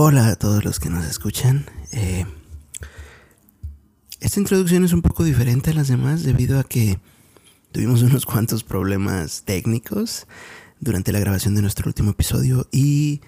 [0.00, 1.66] Hola a todos los que nos escuchan.
[1.90, 2.24] Eh,
[4.20, 7.00] esta introducción es un poco diferente a las demás debido a que
[7.72, 10.28] tuvimos unos cuantos problemas técnicos
[10.78, 13.22] durante la grabación de nuestro último episodio y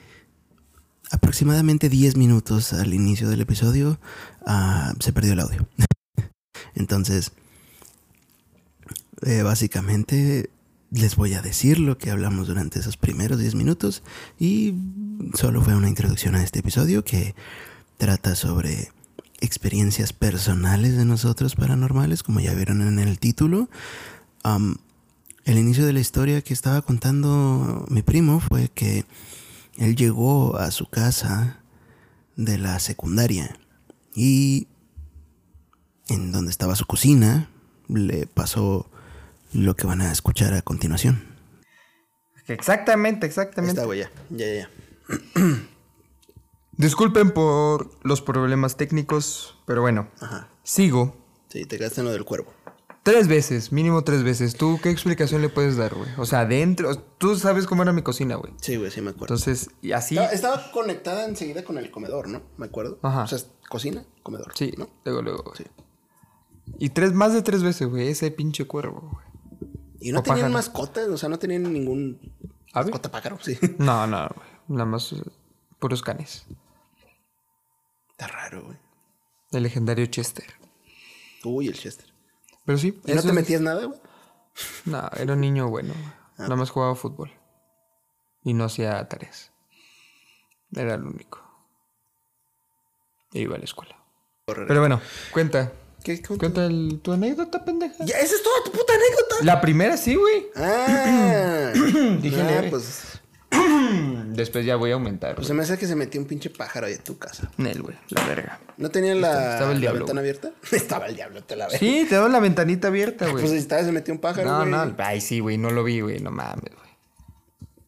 [1.10, 3.98] aproximadamente 10 minutos al inicio del episodio
[4.46, 5.68] ah, se perdió el audio.
[6.76, 7.32] Entonces,
[9.22, 10.50] eh, básicamente
[10.90, 14.02] les voy a decir lo que hablamos durante esos primeros 10 minutos
[14.38, 14.74] y
[15.34, 17.34] solo fue una introducción a este episodio que
[17.96, 18.92] trata sobre
[19.40, 23.68] experiencias personales de nosotros paranormales, como ya vieron en el título.
[24.44, 29.04] el inicio de la historia que estaba contando mi primo fue que
[29.78, 31.60] él llegó a su casa
[32.36, 33.56] de la secundaria
[34.14, 34.66] y
[36.08, 37.48] en donde estaba su cocina
[37.88, 38.90] le pasó
[39.52, 41.28] lo que van a escuchar a continuación.
[42.46, 43.74] Exactamente, exactamente.
[43.80, 44.70] Está, güey, ya, ya, ya.
[46.72, 50.48] Disculpen por los problemas técnicos, pero bueno, Ajá.
[50.62, 51.16] sigo.
[51.48, 52.52] Sí, te quedaste en lo del cuervo.
[53.02, 54.56] Tres veces, mínimo tres veces.
[54.56, 56.10] ¿Tú qué explicación le puedes dar, güey?
[56.18, 56.94] O sea, dentro...
[57.18, 58.52] Tú sabes cómo era mi cocina, güey.
[58.60, 59.34] Sí, güey, sí me acuerdo.
[59.34, 60.16] Entonces, y así...
[60.16, 62.42] Estaba, estaba conectada enseguida con el comedor, ¿no?
[62.58, 62.98] Me acuerdo.
[63.02, 63.22] Ajá.
[63.22, 64.52] O sea, cocina, comedor.
[64.54, 64.90] Sí, ¿no?
[65.04, 65.42] luego, luego.
[65.44, 65.56] güey.
[65.58, 65.64] Sí.
[66.78, 69.29] Y tres, más de tres veces, güey, ese pinche cuervo, güey.
[70.00, 70.52] Y no tenían pájaro.
[70.54, 72.18] mascotas, o sea, no tenían ningún
[72.72, 72.86] ¿Ave?
[72.90, 73.58] mascota pájaro, sí.
[73.78, 74.48] No, no, güey.
[74.68, 75.22] Nada más eh,
[75.78, 76.46] puros canes.
[78.12, 78.76] Está raro, güey.
[79.52, 80.46] El legendario Chester.
[81.44, 82.06] Uy, el Chester.
[82.64, 83.98] Pero sí, ¿Y no eso te es- metías nada, güey?
[84.84, 85.92] No, era un niño bueno.
[85.94, 86.06] güey.
[86.38, 86.42] Ah.
[86.44, 87.30] Nada más jugaba fútbol.
[88.44, 89.52] Y no hacía tareas.
[90.72, 91.40] Era el único.
[93.32, 93.96] E iba a la escuela.
[94.46, 95.00] Pero bueno,
[95.32, 95.72] cuenta.
[96.02, 96.20] ¿Qué?
[96.22, 98.04] ¿Cómo te- Cuenta el- tu anécdota, pendeja.
[98.04, 99.36] Ya, esa es toda tu puta anécdota.
[99.44, 100.46] La primera sí, güey.
[100.56, 101.72] Ah.
[102.22, 102.70] Dije Ah, leve.
[102.70, 103.20] pues,
[104.30, 105.34] Después ya voy a aumentar.
[105.34, 105.48] pues güey.
[105.48, 107.50] se me hace que se metió un pinche pájaro ahí en tu casa.
[107.56, 107.96] Nel, güey.
[108.10, 108.60] La verga.
[108.78, 110.50] ¿No tenía la, Estaba el la diablo, ventana abierta?
[110.72, 111.78] Estaba el diablo, te la veo.
[111.78, 113.44] Sí, te doy la ventanita abierta, güey.
[113.44, 114.70] Pues estaba, se metió un pájaro, no, güey.
[114.70, 114.94] no.
[114.98, 115.58] Ay, sí, güey.
[115.58, 116.20] No lo vi, güey.
[116.20, 116.90] No mames, güey.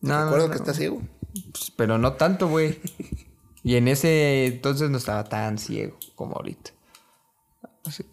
[0.00, 0.52] No, no, Recuerdo no.
[0.52, 1.00] que está ciego.
[1.52, 2.78] Pues, pero no tanto, güey.
[3.64, 6.72] Y en ese entonces no estaba tan ciego como ahorita.
[7.84, 8.04] Así-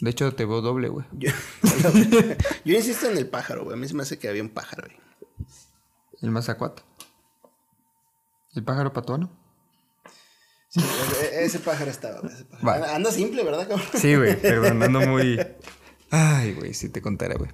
[0.00, 1.06] De hecho, te veo doble, güey.
[1.12, 1.30] Yo,
[2.64, 3.74] yo insisto en el pájaro, güey.
[3.76, 4.96] A mí se me hace que había un pájaro ahí.
[6.22, 6.82] El mazacuato.
[8.54, 9.30] El pájaro patuano.
[10.68, 12.32] Sí, ese, ese pájaro estaba, güey.
[12.34, 12.66] ese pájaro.
[12.66, 12.86] Vale.
[12.92, 13.86] Anda- simple, ¿verdad, cabrón?
[13.94, 14.36] Sí, güey.
[14.40, 15.38] Perdón, ando muy...
[16.10, 17.50] Ay, güey, si te contara, güey.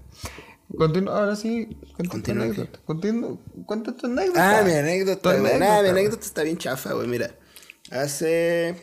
[0.77, 1.67] Continúa, ahora sí.
[1.81, 2.81] Cuenta tu Continúa, anécdota.
[2.85, 3.39] Continúa.
[3.67, 4.59] Cuenta tu anécdota.
[4.59, 5.59] Ah, mi anécdota, güey.
[5.59, 5.91] Nah, mi güey.
[5.91, 7.07] anécdota está bien chafa, güey.
[7.09, 7.35] Mira,
[7.91, 8.75] hace.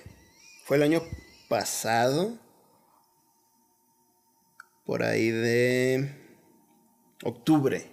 [0.66, 1.02] Fue el año
[1.48, 2.38] pasado.
[4.90, 6.16] Por ahí de.
[7.24, 7.92] Octubre.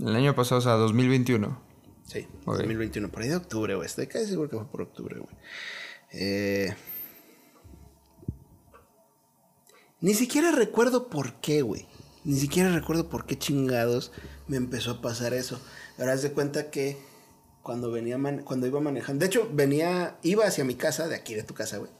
[0.00, 1.62] El año pasado, o sea, 2021.
[2.02, 2.56] Sí, Ok.
[2.56, 3.10] 2021.
[3.12, 3.86] Por ahí de octubre, güey.
[3.86, 5.36] Estoy casi seguro que fue por octubre, güey.
[6.10, 6.74] Eh...
[10.00, 11.86] Ni siquiera recuerdo por qué, güey.
[12.24, 14.10] Ni siquiera recuerdo por qué chingados
[14.48, 15.60] me empezó a pasar eso.
[15.96, 16.96] Ahora de cuenta que
[17.62, 21.34] cuando venía man- cuando iba manejando, de hecho venía iba hacia mi casa, de aquí
[21.34, 21.92] de tu casa, güey.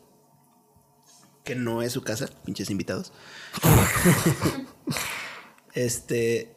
[1.45, 3.13] Que no es su casa, pinches invitados.
[5.75, 6.55] este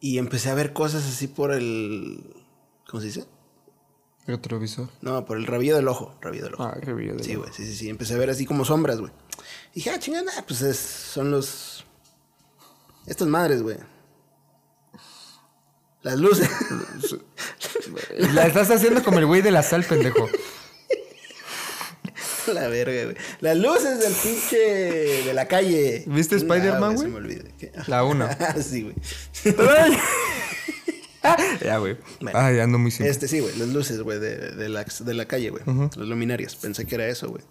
[0.00, 2.34] y empecé a ver cosas así por el
[2.88, 3.24] ¿cómo se dice?
[4.26, 4.88] Retrovisor.
[5.02, 6.64] No, por el rabillo del ojo, rabillo del ojo.
[6.64, 7.42] Ah, qué bello de Sí, ojo.
[7.42, 7.88] güey, sí, sí, sí.
[7.88, 9.12] Empecé a ver así como sombras, güey.
[9.72, 11.84] Y dije, ah, chingada, pues es- son los.
[13.06, 13.76] Estas madres, güey.
[16.02, 16.50] Las luces.
[18.34, 20.28] La estás haciendo como el güey de la sal, pendejo.
[22.54, 23.16] la verga, güey.
[23.40, 24.56] Las luces del pinche.
[25.24, 26.04] de la calle.
[26.06, 27.10] ¿Viste Ah, Spider-Man, Se güey?
[27.12, 27.44] me olvida.
[27.58, 27.72] ¿Qué?
[27.86, 28.28] La uno.
[28.38, 28.94] Ah, sí, güey.
[31.64, 31.96] ya, güey.
[32.20, 32.38] Bueno.
[32.38, 33.10] Ay, ando muy simple.
[33.10, 35.62] Este sí, güey, las luces, güey, de, de la, de la calle, güey.
[35.66, 36.54] Las luminarias.
[36.56, 37.42] Pensé que era eso, güey.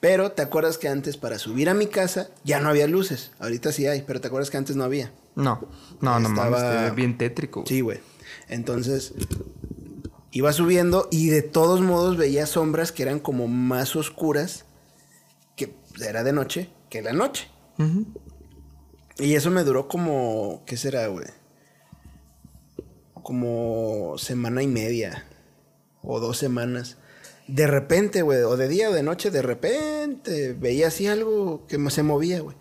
[0.00, 3.32] Pero te acuerdas que antes para subir a mi casa ya no había luces.
[3.38, 5.12] Ahorita sí hay, pero te acuerdas que antes no había.
[5.36, 5.68] No,
[6.00, 7.64] no, no mames, Estaba- te ves bien tétrico.
[7.66, 8.00] Sí, güey.
[8.48, 9.12] Entonces,
[10.30, 14.64] iba subiendo y de todos modos veía sombras que eran como más oscuras,
[15.56, 17.48] que era de noche, que la noche.
[19.18, 21.26] Y eso me duró como, ¿qué será, güey?
[23.14, 25.26] Como semana y media
[26.02, 26.96] o dos semanas.
[27.46, 31.78] De repente, güey, o de día o de noche, de repente veía así algo que
[31.90, 32.56] se movía, güey.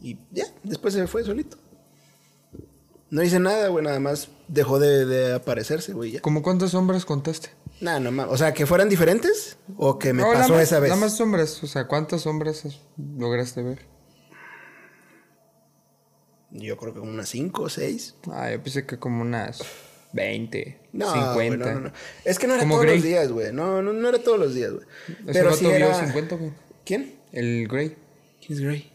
[0.00, 1.56] Y ya, después se fue solito.
[3.10, 6.20] No hice nada, güey, nada más dejó de, de aparecerse, güey, ya.
[6.20, 7.50] ¿Cómo cuántas sombras contaste?
[7.80, 8.26] Nada, no más.
[8.30, 10.88] O sea, que fueran diferentes o que me No, nada pasó más- esa vez.
[10.90, 11.62] Nada más sombras.
[11.62, 12.80] O sea, ¿cuántas sombras has-
[13.16, 13.86] lograste ver?
[16.50, 18.14] Yo creo que como unas cinco o seis.
[18.32, 19.60] Ah, yo pensé que como unas
[20.14, 21.34] 20, No, 50.
[21.34, 21.92] güey, no, no, no.
[22.24, 22.96] Es que no era Como todos Grey.
[22.96, 23.52] los días, güey.
[23.52, 24.86] No, no, no era todos los días, güey.
[25.08, 25.94] Ese Pero vato sí vio era...
[26.06, 26.52] 50, güey.
[26.86, 27.20] ¿Quién?
[27.32, 27.96] El Grey.
[28.40, 28.90] ¿Quién es Grey?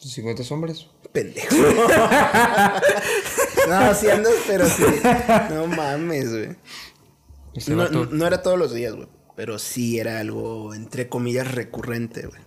[0.00, 0.88] 50 sombras.
[1.12, 1.54] Pendejo.
[3.68, 4.82] no, sí andas, pero sí.
[5.50, 6.56] No mames, güey.
[7.54, 9.08] Ese No, no era todos los días, güey.
[9.36, 12.40] Pero sí era algo, entre comillas, recurrente, güey.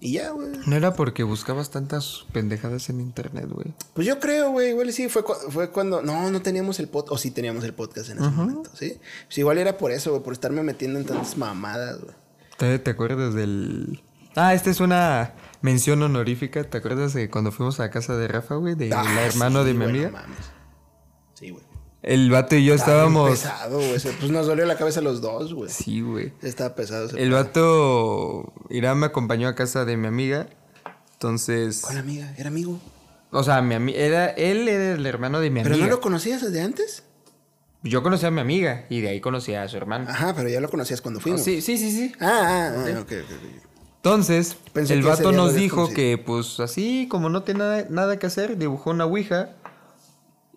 [0.00, 0.48] Y ya, güey.
[0.66, 3.74] No era porque buscabas tantas pendejadas en internet, güey.
[3.94, 4.70] Pues yo creo, güey.
[4.70, 6.02] Igual sí, fue, cu- fue cuando.
[6.02, 7.12] No, no teníamos el podcast.
[7.12, 8.98] O sí teníamos el podcast en ese momento, ¿sí?
[9.26, 10.22] Pues igual era por eso, güey.
[10.22, 12.14] Por estarme metiendo en tantas mamadas, güey.
[12.58, 14.02] ¿Te, te acuerdas del...?
[14.36, 15.32] Ah, esta es una
[15.64, 16.62] mención honorífica.
[16.64, 18.74] ¿Te acuerdas de cuando fuimos a la casa de Rafa, güey?
[18.74, 20.10] De Ah, la hermano sí, de mi amiga.
[20.10, 20.38] mames.
[21.32, 21.64] Sí, güey.
[22.02, 23.30] El vato y yo bien estábamos...
[23.30, 23.92] pesado, güey.
[23.98, 25.70] Pues nos dolió la cabeza los dos, güey.
[25.70, 26.32] Sí, güey.
[26.42, 28.52] Estaba pesado ese El vato...
[28.68, 30.46] Irán me acompañó a casa de mi amiga.
[31.14, 31.80] Entonces...
[31.80, 32.34] ¿Cuál amiga?
[32.36, 32.78] ¿Era amigo?
[33.30, 35.86] O sea, mi ami- era, él era el hermano de mi ¿Pero amiga.
[35.88, 37.04] no lo conocías desde antes?
[37.82, 40.08] Yo conocí a mi amiga y de ahí conocí a su hermano.
[40.10, 41.42] Ajá, pero ya lo conocías cuando fuimos.
[41.42, 42.12] sí, sí, sí, sí.
[42.20, 43.73] Ah, ah, ah, ok, ok, ok.
[44.04, 48.26] Entonces, Pensé el vato nos dijo que, pues así, como no tenía nada, nada que
[48.26, 49.50] hacer, dibujó una ouija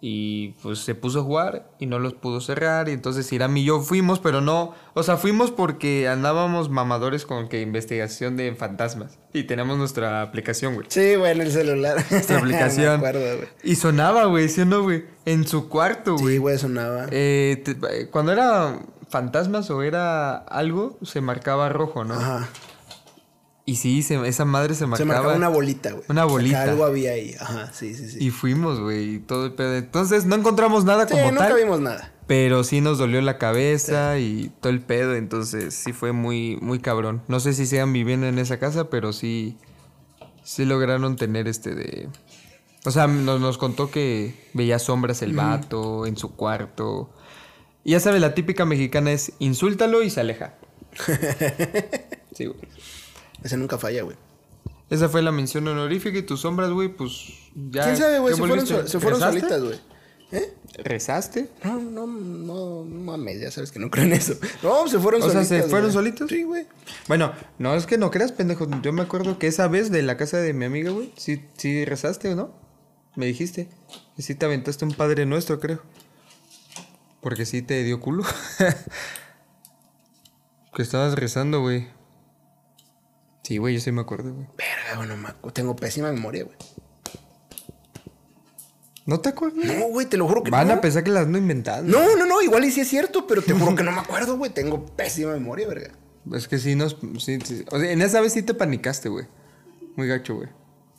[0.01, 2.89] y pues se puso a jugar y no los pudo cerrar.
[2.89, 7.47] Y entonces Iram y yo fuimos, pero no, o sea, fuimos porque andábamos mamadores con
[7.47, 10.87] que investigación de fantasmas y tenemos nuestra aplicación, güey.
[10.89, 12.03] Sí, güey, en el celular.
[12.11, 12.99] Nuestra aplicación.
[12.99, 13.47] Me acuerdo, güey.
[13.63, 15.05] y sonaba, güey, ¿sí o no, güey?
[15.25, 16.33] En su cuarto, güey.
[16.33, 17.05] Sí, güey, sonaba.
[17.11, 18.77] Eh, te- eh, cuando era
[19.09, 22.15] fantasmas o era algo, se marcaba rojo, ¿no?
[22.15, 22.49] Ajá.
[23.69, 25.13] Y sí, se- esa madre se Se marcaba.
[25.13, 26.05] marcaba una bolita, güey.
[26.07, 26.63] Una O sea, bolita.
[26.63, 27.35] algo había ahí.
[27.37, 28.17] Ajá, sí, sí, sí.
[28.25, 29.75] Y fuimos, güey, todo el pedo.
[29.75, 31.57] Entonces no encontramos nada sí, como nunca tal.
[31.57, 32.13] vimos nada.
[32.27, 35.15] Pero sí nos dolió la cabeza y todo el pedo.
[35.15, 37.21] Entonces sí fue muy, muy cabrón.
[37.27, 39.57] No sé si sigan viviendo en esa casa, pero sí.
[40.43, 42.07] Sí lograron tener este de.
[42.85, 47.09] O sea, nos, nos contó que veía sombras el vato en su cuarto.
[47.83, 50.53] Y ya sabes, la típica mexicana es insúltalo y se aleja.
[52.33, 52.59] sí, güey.
[53.43, 54.17] Ese nunca falla, güey.
[54.89, 57.83] Esa fue la mención honorífica y tus sombras, güey, pues ya.
[57.83, 58.33] ¿Quién sabe, güey?
[58.33, 58.87] ¿qué Se fueron, volviste?
[58.89, 59.39] se fueron ¿Rezaste?
[59.41, 59.79] solitas, güey.
[60.31, 60.53] ¿Eh?
[60.83, 61.49] ¿Rezaste?
[61.63, 64.33] No, no, no, no mames, ya sabes que no creo en eso.
[64.63, 65.63] No, se fueron O sea, solitas.
[65.63, 65.93] ¿se fueron güey.
[65.93, 66.29] solitos?
[66.29, 66.65] Sí, güey.
[67.07, 68.67] Bueno, no es que no creas, pendejo.
[68.81, 71.85] Yo me acuerdo que esa vez de la casa de mi amiga, güey, sí, sí
[71.85, 72.51] rezaste o no.
[73.15, 73.69] Me dijiste.
[74.15, 75.81] Que sí te aventaste un padre nuestro, creo.
[77.21, 78.23] Porque sí te dio culo.
[80.75, 81.87] que estabas rezando, güey.
[83.47, 84.45] Sí, güey, yo sí me acuerdo, güey.
[84.57, 86.57] Verga, bueno, me acu- tengo pésima memoria, güey.
[89.05, 89.63] ¿No te acuerdas?
[89.63, 90.73] No, güey, te lo juro que Van no.
[90.73, 91.89] a pensar que las ando inventando.
[91.97, 94.37] No, no, no, igual y sí es cierto, pero te juro que no me acuerdo,
[94.37, 94.51] güey.
[94.51, 95.93] Tengo pésima memoria, verga.
[96.33, 96.97] Es que sí nos...
[97.19, 97.63] Sí, sí.
[97.71, 99.25] O sea, en esa vez sí te panicaste, güey.
[99.95, 100.49] Muy gacho, güey.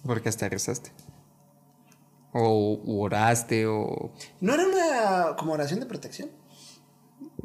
[0.06, 0.90] Porque hasta rezaste.
[2.32, 4.10] O u oraste o...
[4.40, 6.30] ¿No era una como oración de protección?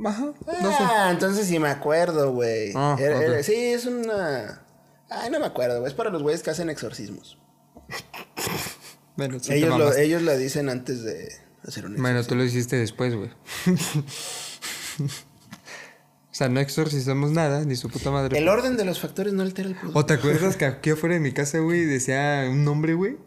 [0.05, 0.77] Ajá, no sé.
[0.79, 2.71] Ah, entonces sí me acuerdo, güey.
[2.73, 2.95] Ah,
[3.43, 4.62] sí, es una.
[5.13, 5.91] Ay, no me acuerdo, güey.
[5.91, 7.37] Es para los güeyes que hacen exorcismos.
[9.15, 11.27] Bueno, ellos, lo, ellos la dicen antes de
[11.61, 12.01] hacer un exorcismo.
[12.01, 13.29] Bueno, tú lo hiciste después, güey.
[14.99, 15.03] o
[16.31, 18.35] sea, no exorcizamos nada, ni su puta madre.
[18.35, 19.99] El orden de los factores no altera el producto.
[19.99, 23.17] ¿O te acuerdas que aquí afuera de mi casa, güey, decía un nombre, güey?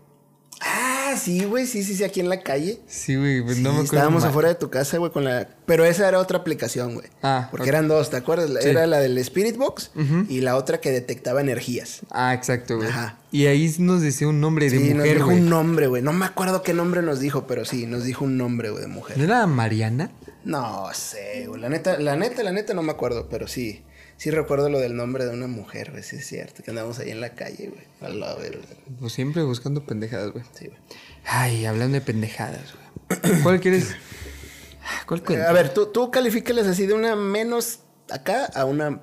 [1.17, 2.79] Sí, güey, sí, sí, sí, aquí en la calle.
[2.87, 3.85] Sí, güey, pues Sí, no me acuerdo.
[3.97, 4.31] estábamos mal.
[4.31, 5.49] afuera de tu casa, güey, con la...
[5.67, 7.09] Pero esa era otra aplicación, güey.
[7.23, 8.51] Ah, Porque eran dos, ¿te acuerdas?
[8.63, 8.69] Sí.
[8.69, 9.91] Era la del Spirit Box
[10.29, 12.01] y la otra que detectaba energías.
[12.11, 12.89] Ah, exacto, güey.
[12.89, 13.19] Ajá.
[13.33, 15.39] Y ahí nos decía un nombre de sí, nos mujer, dijo güey.
[15.41, 16.03] un nombre, güey.
[16.03, 18.89] No me acuerdo qué nombre nos dijo, pero sí, nos dijo un nombre, güey, de
[18.89, 19.19] mujer.
[19.19, 20.11] ¿No era Mariana?
[20.45, 21.61] No sé, güey.
[21.61, 23.83] La neta, la neta, la neta no me acuerdo, pero sí.
[24.19, 26.03] Sí recuerdo lo del nombre de una mujer, güey.
[26.03, 26.63] Sí es cierto.
[26.63, 27.85] Que andamos ahí en la calle, güey.
[28.01, 28.63] A la verga.
[28.99, 30.43] Pues siempre buscando pendejadas, güey.
[30.55, 30.79] Sí, güey.
[31.27, 33.43] Ay, hablando de pendejadas, güey.
[33.43, 33.97] ¿Cuál quieres?
[35.07, 35.51] ¿Cuál Eh, cuenta?
[35.51, 37.81] A ver, tú, tú califícalas así de una menos
[38.11, 39.03] acá a una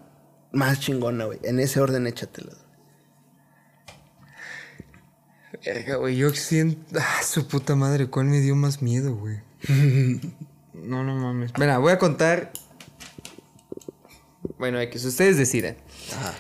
[0.52, 1.40] más chingona, güey.
[1.44, 2.58] En ese orden échatelas.
[5.66, 7.00] Verga, güey, yo siento...
[7.00, 9.40] Ah, su puta madre, ¿cuál me dio más miedo, güey?
[10.74, 11.52] no, no mames.
[11.58, 12.52] Mira, voy a contar...
[14.58, 15.78] Bueno, si ustedes deciden.
[16.14, 16.34] Ajá.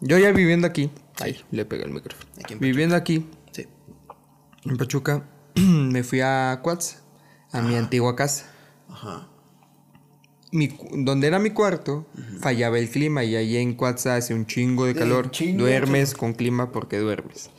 [0.00, 0.90] Yo ya viviendo aquí...
[1.20, 2.28] Ay, le pegué el micrófono.
[2.42, 3.28] Aquí viviendo aquí.
[4.64, 6.98] En Pachuca, me fui a Cuatza,
[7.52, 8.46] a mi antigua casa.
[8.88, 9.28] Ajá.
[10.52, 12.06] Mi donde era mi cuarto,
[12.40, 15.30] fallaba el clima y ahí en Cuatza hace un chingo de calor.
[15.32, 17.50] chingo, duermes con clima porque duermes.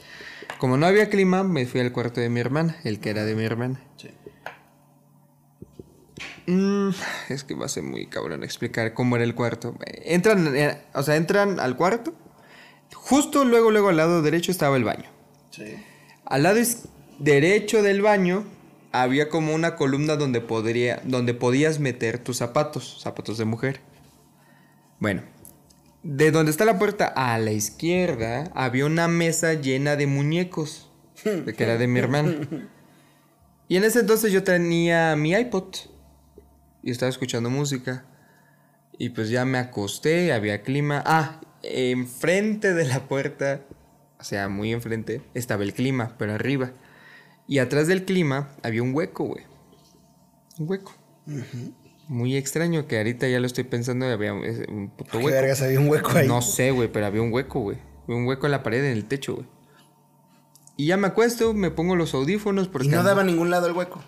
[0.59, 3.35] Como no había clima, me fui al cuarto de mi hermana, el que era de
[3.35, 3.81] mi hermana.
[3.97, 4.09] Sí.
[6.47, 6.89] Mm,
[7.29, 9.75] es que va a ser muy cabrón explicar cómo era el cuarto.
[9.85, 12.13] Entran, eh, o sea, entran al cuarto.
[12.93, 15.09] Justo luego, luego al lado derecho estaba el baño.
[15.51, 15.75] Sí.
[16.25, 16.87] Al lado is-
[17.19, 18.45] derecho del baño
[18.91, 23.81] había como una columna donde, podría, donde podías meter tus zapatos, zapatos de mujer.
[24.99, 25.23] Bueno,
[26.03, 30.89] de donde está la puerta a la izquierda había una mesa llena de muñecos,
[31.23, 32.47] que era de mi hermano.
[33.67, 35.75] Y en ese entonces yo tenía mi iPod
[36.83, 38.05] y estaba escuchando música.
[38.97, 41.01] Y pues ya me acosté, había clima.
[41.05, 43.61] Ah, enfrente de la puerta,
[44.19, 46.71] o sea, muy enfrente, estaba el clima, pero arriba.
[47.47, 49.43] Y atrás del clima había un hueco, güey.
[50.57, 50.93] Un hueco.
[52.07, 55.29] Muy extraño que ahorita ya lo estoy pensando había un puto hueco.
[55.31, 56.27] vergas había un hueco ahí?
[56.27, 57.77] No sé, güey, pero había un hueco, güey.
[58.07, 59.47] Un hueco en la pared, en el techo, güey.
[60.77, 62.87] Y ya me acuesto, me pongo los audífonos porque...
[62.87, 64.01] Y no daba a ningún lado el hueco.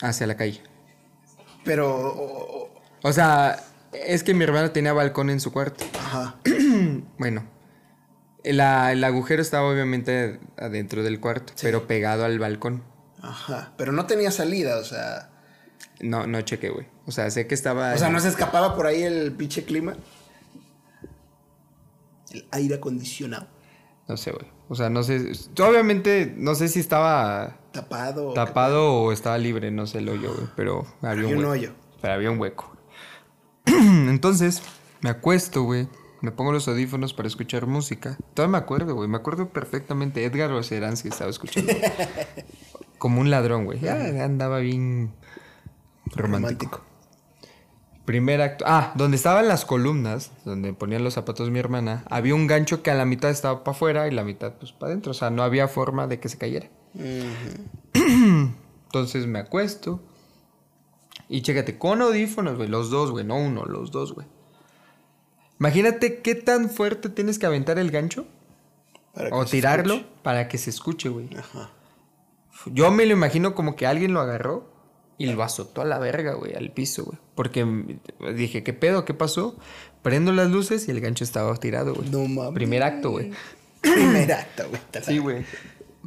[0.00, 0.60] Hacia la calle.
[1.64, 1.90] Pero...
[1.90, 2.70] o- o-
[3.04, 5.84] O sea, es que mi hermano tenía balcón en su cuarto.
[5.98, 6.36] Ajá.
[7.18, 7.44] Bueno,
[8.44, 12.82] la- el agujero estaba obviamente adentro del cuarto, pero pegado al balcón.
[13.20, 13.72] Ajá.
[13.76, 15.30] Pero no tenía salida, o sea...
[16.00, 16.86] No, no chequé, güey.
[17.06, 17.92] O sea, sé que estaba...
[17.94, 19.94] O sea, no se escapaba por ahí el pinche clima.
[22.32, 23.46] El aire acondicionado.
[24.08, 24.46] No sé, güey.
[24.68, 25.32] O sea, no sé.
[25.60, 28.32] Obviamente, no sé si estaba Tapado.
[28.32, 30.46] tapado o estaba libre, no sé el hoyo, güey.
[30.56, 31.50] Pero había un, Había un hueco.
[31.50, 31.72] hoyo.
[32.00, 32.76] Pero había un hueco.
[33.66, 34.62] Entonces,
[35.02, 35.88] me acuesto, güey.
[36.22, 38.16] Me pongo los audífonos para escuchar música.
[38.32, 39.08] Todavía me acuerdo, güey.
[39.08, 40.24] Me acuerdo perfectamente.
[40.24, 41.72] Edgar Oceransky estaba escuchando.
[42.98, 43.80] Como un ladrón, güey.
[43.80, 45.12] Ya andaba bien.
[46.14, 46.80] Romántico.
[48.04, 48.64] Primer acto.
[48.68, 52.92] Ah, donde estaban las columnas, donde ponían los zapatos mi hermana, había un gancho que
[52.92, 55.10] a la mitad estaba para afuera y la mitad pues para adentro.
[55.10, 56.70] O sea, no había forma de que se cayera.
[57.94, 60.00] Entonces me acuesto.
[61.28, 62.68] Y chécate, con audífonos, güey.
[62.68, 63.24] Los dos, güey.
[63.24, 64.28] No uno, los dos, güey.
[65.62, 68.26] Imagínate qué tan fuerte tienes que aventar el gancho.
[69.14, 70.12] Para que o tirarlo escuche.
[70.24, 71.28] para que se escuche, güey.
[71.36, 71.70] Ajá.
[72.66, 74.68] Yo me lo imagino como que alguien lo agarró
[75.18, 77.16] y lo azotó a la verga, güey, al piso, güey.
[77.36, 77.64] Porque
[78.34, 79.04] dije, ¿qué pedo?
[79.04, 79.56] ¿Qué pasó?
[80.02, 82.10] Prendo las luces y el gancho estaba tirado, güey.
[82.10, 82.54] No mames.
[82.54, 83.30] Primer acto, güey.
[83.82, 84.82] Primer acto, güey.
[85.00, 85.44] Sí, güey.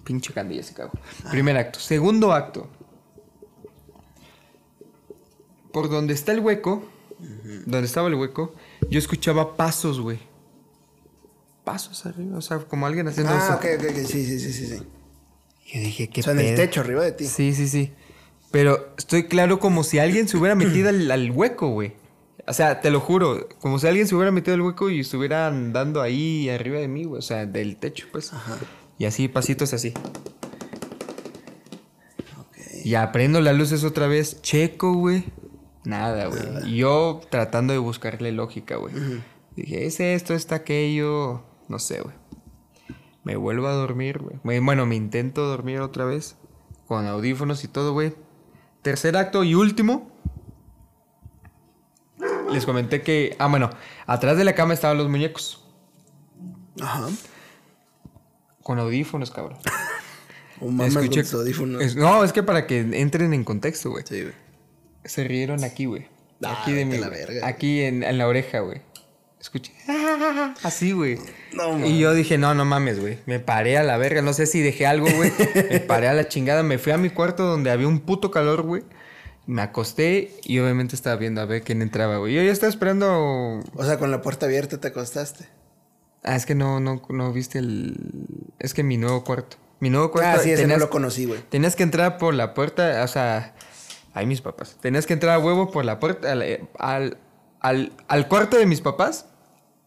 [0.03, 0.91] Pinche candilla se cagó.
[1.31, 1.79] Primer acto.
[1.79, 2.69] Segundo acto.
[5.71, 6.83] Por donde está el hueco,
[7.65, 8.53] donde estaba el hueco,
[8.89, 10.19] yo escuchaba pasos, güey.
[11.63, 13.53] Pasos arriba, o sea, como alguien haciendo Ah, eso.
[13.55, 14.05] ok, ok, ok.
[14.07, 14.67] Sí, sí, sí, sí.
[14.67, 14.83] sí.
[15.73, 17.25] Yo dije, ¿qué O sea, en el techo, arriba de ti.
[17.25, 17.91] Sí, sí, sí.
[18.51, 21.93] Pero estoy claro como si alguien se hubiera metido al, al hueco, güey.
[22.47, 25.47] O sea, te lo juro, como si alguien se hubiera metido al hueco y estuviera
[25.47, 27.17] andando ahí arriba de mí, güey.
[27.17, 28.31] O sea, del techo, pues.
[28.99, 29.91] Y así, pasitos así.
[32.39, 32.57] Ok.
[32.85, 35.25] Ya prendo las luces otra vez, checo, güey.
[35.85, 36.75] Nada, güey.
[36.75, 38.93] Yo tratando de buscarle lógica, güey.
[39.55, 41.43] Dije, es esto, es aquello.
[41.69, 42.15] No sé, güey.
[43.23, 44.59] Me vuelvo a dormir, güey.
[44.61, 46.35] Bueno, me intento dormir otra vez.
[46.87, 48.13] Con audífonos y todo, güey.
[48.81, 50.11] Tercer acto y último.
[52.51, 53.35] Les comenté que.
[53.39, 53.69] Ah, bueno.
[54.05, 55.63] Atrás de la cama estaban los muñecos.
[56.81, 57.07] Ajá.
[58.61, 59.57] Con audífonos, cabrón.
[60.61, 61.03] O mames con
[61.41, 61.81] audífonos.
[61.83, 64.05] es- no, es que para que entren en contexto, güey.
[64.07, 64.33] Sí, güey.
[65.05, 66.07] Se rieron aquí, güey.
[66.43, 67.47] Ah, Aquí de a la verga.
[67.47, 68.81] Aquí en, en la oreja, güey.
[69.39, 69.71] Escuché.
[70.63, 71.19] Así, güey.
[71.53, 73.19] No, y yo dije, no, no mames, güey.
[73.25, 74.21] Me paré a la verga.
[74.21, 75.31] No sé si dejé algo, güey.
[75.69, 76.63] Me paré a la chingada.
[76.63, 78.83] Me fui a mi cuarto donde había un puto calor, güey.
[79.45, 82.33] Me acosté y obviamente estaba viendo a ver quién entraba, güey.
[82.33, 83.61] Yo ya estaba esperando.
[83.75, 85.45] O sea, con la puerta abierta te acostaste.
[86.23, 87.95] Ah, es que no, no, no viste el.
[88.57, 89.57] Es que mi nuevo cuarto.
[89.79, 90.39] Mi nuevo cuarto.
[90.39, 91.39] Ah, sí, ese no lo conocí, güey.
[91.49, 93.53] Tenías que entrar por la puerta, o sea,
[94.15, 94.75] ay mis papás.
[94.81, 96.41] Tenías que entrar a huevo por la puerta al,
[96.79, 97.17] al,
[97.59, 99.27] al- al cuarto de mis papás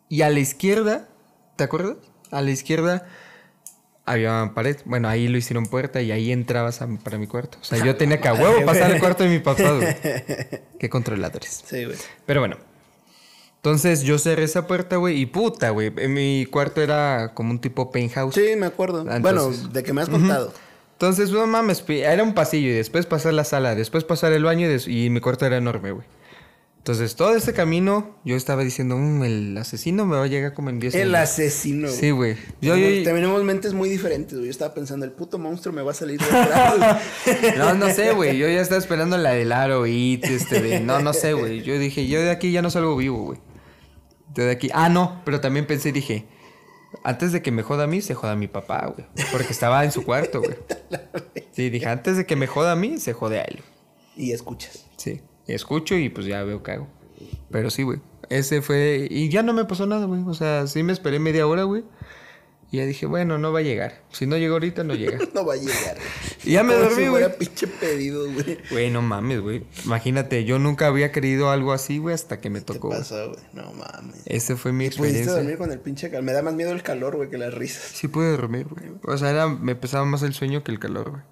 [0.08, 1.08] y a la izquierda,
[1.56, 1.96] ¿te acuerdas?
[2.30, 3.06] A la izquierda
[4.04, 4.76] había pared.
[4.84, 7.58] Bueno, ahí lo hicieron puerta y ahí entrabas a- para mi cuarto.
[7.60, 9.96] O sea, yo tenía que a huevo pasar al cuarto de mi papá, güey.
[10.78, 11.64] Qué controladores.
[11.66, 11.96] Sí, güey.
[12.26, 12.56] Pero bueno.
[13.56, 15.92] Entonces yo cerré esa puerta, güey, y puta, güey.
[15.96, 18.34] En mi cuarto era como un tipo penthouse.
[18.34, 19.04] Sí, me acuerdo.
[19.20, 20.52] Bueno, de que me has contado.
[20.98, 24.66] Entonces, no mames, era un pasillo y después pasar la sala, después pasar el baño
[24.84, 26.04] y, mi cuarto era enorme, güey.
[26.78, 30.70] Entonces, todo este camino, yo estaba diciendo, "Mm, el asesino me va a llegar como
[30.70, 31.20] en 10 El minutos".
[31.22, 31.88] asesino.
[31.88, 32.34] Sí, güey.
[32.60, 34.46] Yo, yo- Tenemos mentes muy diferentes, güey.
[34.46, 36.26] Yo estaba pensando, el puto monstruo me va a salir de
[37.58, 38.36] no, no sé, güey.
[38.36, 40.80] Yo ya estaba esperando la del aro y este de...
[40.80, 41.62] No, no sé, güey.
[41.62, 43.38] Yo dije, yo de aquí ya no salgo vivo, güey.
[44.34, 44.68] Yo de aquí...
[44.74, 45.22] Ah, no.
[45.24, 46.26] Pero también pensé, dije...
[47.04, 49.06] Antes de que me joda a mí, se joda a mi papá, güey.
[49.30, 50.56] Porque estaba en su cuarto, güey.
[51.52, 53.60] Sí, dije, antes de que me joda a mí, se jode a él.
[54.16, 54.86] y escuchas.
[54.96, 56.86] Sí, escucho y pues ya veo qué hago.
[57.50, 57.98] Pero sí, güey.
[58.28, 59.08] Ese fue.
[59.10, 60.22] Y ya no me pasó nada, güey.
[60.26, 61.82] O sea, sí me esperé media hora, güey.
[62.70, 64.02] Y ya dije, bueno, no va a llegar.
[64.12, 65.18] Si no llega ahorita, no llega.
[65.34, 65.96] No va a llegar.
[66.44, 67.22] Y ya me Como dormí, si güey.
[67.22, 68.58] fuera pinche pedido, güey.
[68.70, 69.64] Güey, no mames, güey.
[69.86, 72.88] Imagínate, yo nunca había querido algo así, güey, hasta que me ¿Qué tocó.
[72.88, 72.98] güey.
[73.00, 73.40] pasó, güey?
[73.54, 74.20] No mames.
[74.26, 75.32] Ese fue mi ¿Pudiste experiencia.
[75.34, 76.24] dormir con el pinche calor?
[76.24, 77.82] Me da más miedo el calor, güey, que las risas.
[77.94, 78.90] Sí pude dormir, güey.
[79.02, 81.22] O sea, era, me pesaba más el sueño que el calor, güey.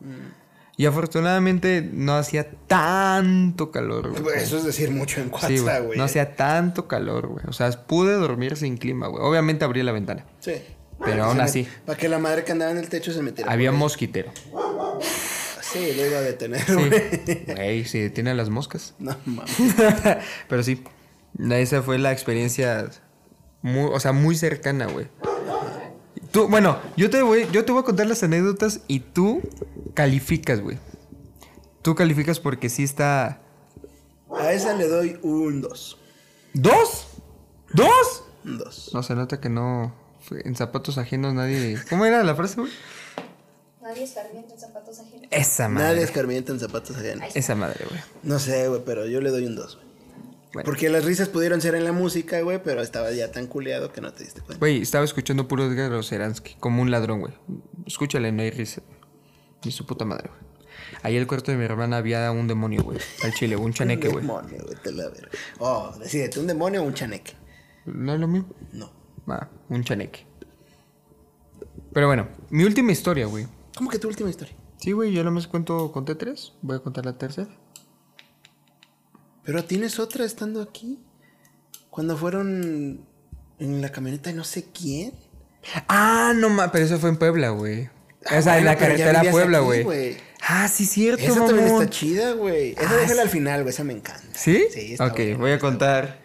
[0.78, 4.38] Y afortunadamente no hacía tanto calor, güey.
[4.38, 5.86] Eso es decir mucho en Sí, WhatsApp, güey.
[5.86, 5.98] güey.
[5.98, 7.44] No hacía tanto calor, güey.
[7.48, 9.22] O sea, pude dormir sin clima, güey.
[9.24, 10.24] Obviamente abrí la ventana.
[10.40, 10.52] Sí.
[11.04, 11.66] Pero aún así.
[11.84, 13.50] Para que la madre que andaba en el techo se metiera.
[13.52, 14.30] Había mosquitero.
[15.60, 16.72] Sí, lo iba a detener, Sí.
[16.72, 17.44] güey.
[17.54, 18.94] Güey, se detiene a las moscas.
[18.98, 19.54] No mames.
[20.48, 20.82] Pero sí.
[21.50, 22.88] Esa fue la experiencia
[23.62, 25.08] muy, o sea, muy cercana, güey.
[26.30, 29.42] Tú, bueno, yo te voy, yo te voy a contar las anécdotas y tú
[29.94, 30.78] calificas, güey.
[31.82, 33.40] Tú calificas porque sí está.
[34.38, 35.98] A esa le doy un 2.
[36.54, 37.06] ¿Dos?
[37.72, 38.24] ¿Dos?
[38.44, 38.90] Un 2.
[38.94, 39.94] No se nota que no.
[40.44, 41.78] En zapatos ajenos nadie.
[41.88, 42.72] ¿Cómo era la frase, güey?
[43.82, 45.26] Nadie escarmienta en zapatos ajenos.
[45.30, 46.02] Esa Nadie madre.
[46.02, 47.36] escarmienta en zapatos ajenos.
[47.36, 48.00] Esa madre, güey.
[48.24, 49.86] No sé, güey, pero yo le doy un 2, güey.
[50.52, 50.64] Bueno.
[50.64, 54.00] Porque las risas pudieron ser en la música, güey, pero estaba ya tan culeado que
[54.00, 54.58] no te diste cuenta.
[54.58, 57.34] Güey, estaba escuchando puro Edgar Oceransky, como un ladrón, güey.
[57.86, 58.80] Escúchale, no hay risa.
[59.64, 60.46] Ni su puta madre, güey.
[61.02, 62.98] Ahí en el cuarto de mi hermana había un demonio, güey.
[63.22, 64.24] Al chile, un chaneque, Un güey.
[64.26, 65.28] demonio, güey, te la verga.
[65.58, 67.34] Oh, decídete, ¿un demonio o un chaneque?
[67.84, 68.48] ¿No es lo mismo?
[68.72, 68.90] No.
[69.28, 70.26] Ah, un chaneque.
[71.92, 73.46] Pero bueno, mi última historia, güey.
[73.76, 74.54] ¿Cómo que tu última historia?
[74.78, 76.52] Sí, güey, yo nomás cuento, conté tres.
[76.62, 77.48] Voy a contar la tercera.
[79.44, 80.98] Pero tienes otra estando aquí.
[81.90, 83.06] Cuando fueron
[83.58, 85.12] en la camioneta de no sé quién.
[85.88, 87.88] Ah, no mames, pero eso fue en Puebla, güey.
[88.26, 90.16] Ah, o sea, en la carretera Puebla, güey.
[90.48, 92.72] Ah, sí, cierto, Esa también está chida, güey.
[92.72, 93.20] Esa Ah, déjala sí.
[93.20, 93.72] al final, güey.
[93.72, 94.38] Esa me encanta.
[94.38, 94.66] ¿Sí?
[94.70, 95.38] Sí, está Ok, buena.
[95.38, 96.20] voy a contar.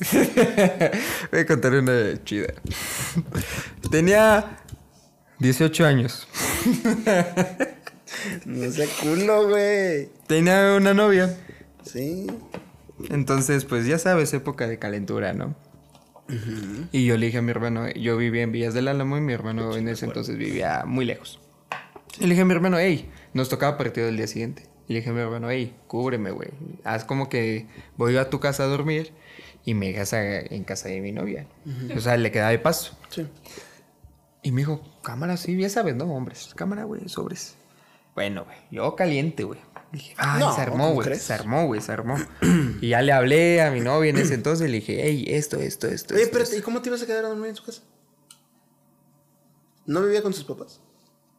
[1.30, 2.54] voy a contar una chida.
[3.90, 4.58] Tenía
[5.38, 6.28] 18 años.
[8.44, 10.08] No sé culo, güey.
[10.26, 11.36] Tenía una novia.
[11.84, 12.26] Sí.
[13.08, 15.54] Entonces, pues ya sabes, época de calentura, ¿no?
[16.92, 19.32] Y yo le dije a mi hermano, yo vivía en Villas del Álamo y mi
[19.32, 21.40] hermano en ese entonces vivía muy lejos.
[22.18, 24.68] Y le dije a mi hermano, hey, nos tocaba partido del día siguiente.
[24.86, 26.50] Y le dije a mi hermano, hey, cúbreme, güey.
[26.84, 29.12] Haz como que voy a tu casa a dormir
[29.64, 31.46] y me dejas a- en casa de mi novia.
[31.96, 32.96] O sea, le quedaba de paso.
[33.10, 33.26] Sí.
[34.42, 36.04] Y me dijo, cámara, sí, ya sabes, ¿no?
[36.06, 37.54] Hombres, cámara, güey, sobres.
[38.14, 39.60] Bueno, güey, yo caliente, güey.
[39.92, 41.14] Dije, No, se armó, ¿cómo güey.
[41.18, 42.16] Se armó, güey, se armó.
[42.80, 45.58] y ya le hablé a mi novia en ese entonces y le dije, hey, esto,
[45.58, 46.14] esto, esto.
[46.14, 46.64] Oye, esto, espérate, ¿y esto".
[46.64, 47.82] cómo te ibas a quedar a dormir en su casa?
[49.86, 50.80] ¿No vivía con sus papás?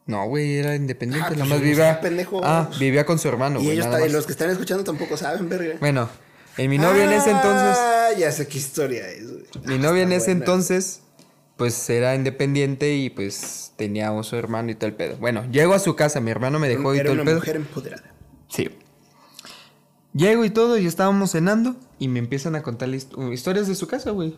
[0.06, 2.00] No, güey, era independiente, Ah, nada pues, más vivía.
[2.00, 2.40] pendejo.
[2.44, 3.76] Ah, vivía con su hermano, y güey.
[3.76, 4.12] ellos, ta- más.
[4.12, 5.76] los que están escuchando tampoco saben, verga.
[5.80, 6.08] Bueno,
[6.58, 7.76] en mi novia en ese entonces.
[7.78, 9.44] Ah, ya sé qué historia es, güey.
[9.66, 10.40] Mi Ah, novia en ese buena.
[10.40, 11.00] entonces,
[11.56, 15.16] pues era independiente y pues tenía a su hermano y todo el pedo.
[15.16, 17.36] Bueno, llego a su casa, mi hermano me dejó y todo el una pedo.
[17.38, 18.12] mujer empoderada.
[18.48, 18.70] Sí.
[20.14, 23.86] Llego y todo, y estábamos cenando y me empiezan a contar hist- historias de su
[23.86, 24.36] casa, güey.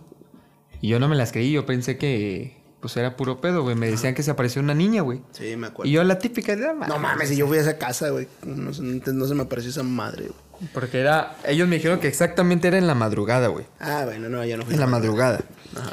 [0.80, 3.74] Y yo no me las creí, yo pensé que pues era puro pedo, güey.
[3.74, 5.22] Me decían que se apareció una niña, güey.
[5.32, 5.88] Sí, me acuerdo.
[5.88, 6.66] Y yo la típica de...
[6.66, 8.28] "Ah, No mames, si yo fui a esa casa, güey.
[8.44, 10.34] No, no se me apareció esa madre, güey.
[10.72, 11.36] Porque era...
[11.46, 13.66] Ellos me dijeron que exactamente era en la madrugada, güey.
[13.80, 14.74] Ah, bueno, no, yo no fui.
[14.74, 15.40] En la a madrugada.
[15.76, 15.92] Ajá.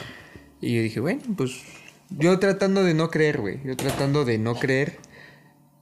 [0.62, 1.64] Y yo dije, bueno, pues...
[2.10, 3.62] Yo tratando de no creer, güey.
[3.64, 5.00] Yo tratando de no creer.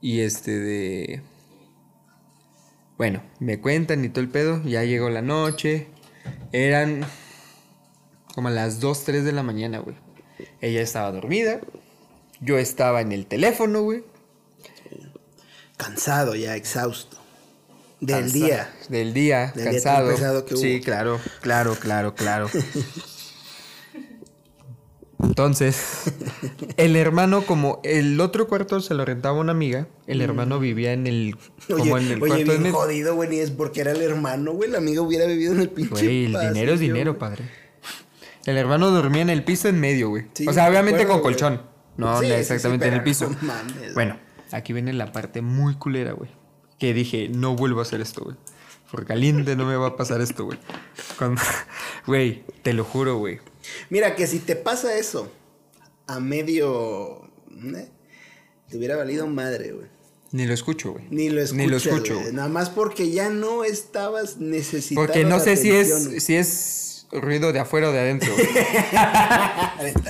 [0.00, 1.22] Y este de...
[2.96, 4.62] Bueno, me cuentan y todo el pedo.
[4.64, 5.88] Ya llegó la noche.
[6.52, 7.04] Eran
[8.34, 9.96] como a las 2, 3 de la mañana, güey.
[10.60, 11.60] Ella estaba dormida.
[12.40, 14.04] Yo estaba en el teléfono, güey.
[15.76, 17.19] Cansado ya, exhausto.
[18.00, 18.70] Del Cansa- día.
[18.88, 20.08] Del día, Del día cansado.
[20.10, 20.84] pesado que Sí, hubo.
[20.84, 22.48] claro, claro, claro, claro.
[25.22, 26.04] Entonces,
[26.78, 31.06] el hermano, como el otro cuarto se lo rentaba una amiga, el hermano vivía en
[31.06, 31.36] el.
[31.68, 32.74] Como Oye, en el oye cuarto de bien medio.
[32.74, 34.70] jodido, güey, ni es porque era el hermano, güey.
[34.70, 37.18] La amiga hubiera vivido en el pinche Güey, el dinero es dinero, güey.
[37.20, 37.44] padre.
[38.46, 40.24] El hermano dormía en el piso en medio, güey.
[40.32, 41.34] Sí, o sea, me obviamente acuerdo, con güey.
[41.34, 41.62] colchón.
[41.98, 43.28] No, Sí, no sí, exactamente sí, en el piso.
[43.28, 43.92] no mames.
[43.92, 44.16] Bueno,
[44.52, 46.30] aquí viene la parte muy culera, güey.
[46.80, 48.36] Que dije, no vuelvo a hacer esto, güey.
[48.90, 50.58] Por caliente no me va a pasar esto, güey.
[51.16, 51.40] Cuando-
[52.06, 53.38] Güey, te lo juro, güey.
[53.90, 55.30] Mira, que si te pasa eso
[56.08, 57.30] a medio.
[57.76, 57.88] ¿eh?
[58.68, 59.86] Te hubiera valido madre, güey.
[60.32, 61.04] Ni lo escucho, güey.
[61.10, 62.20] Ni lo escuchas, Ni lo escucho.
[62.32, 65.06] Nada más porque ya no estabas necesitando.
[65.06, 68.32] Porque no sé si es, si es ruido de afuera o de adentro.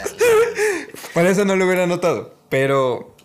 [1.14, 2.34] Por eso no lo hubiera notado.
[2.48, 3.16] Pero,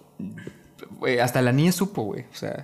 [0.97, 2.25] güey, hasta la niña supo, güey.
[2.31, 2.61] O sea.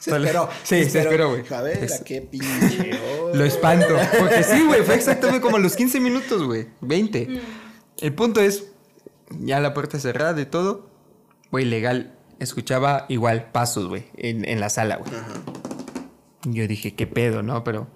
[0.00, 0.48] Se esperó.
[0.64, 1.44] Sí, se esperó, güey.
[1.52, 2.90] A ver, Es- a qué pinche.
[3.34, 3.86] Lo espanto.
[4.18, 6.66] Porque sí, güey, fue exactamente como a los 15 minutos, güey.
[6.80, 7.40] 20.
[7.98, 8.64] El punto es,
[9.38, 10.90] ya la puerta cerrada y todo,
[11.52, 12.16] güey, legal.
[12.40, 15.12] Escuchaba igual pasos, güey, en, en la sala, güey.
[16.44, 17.62] Yo dije, qué pedo, ¿no?
[17.64, 17.86] Pero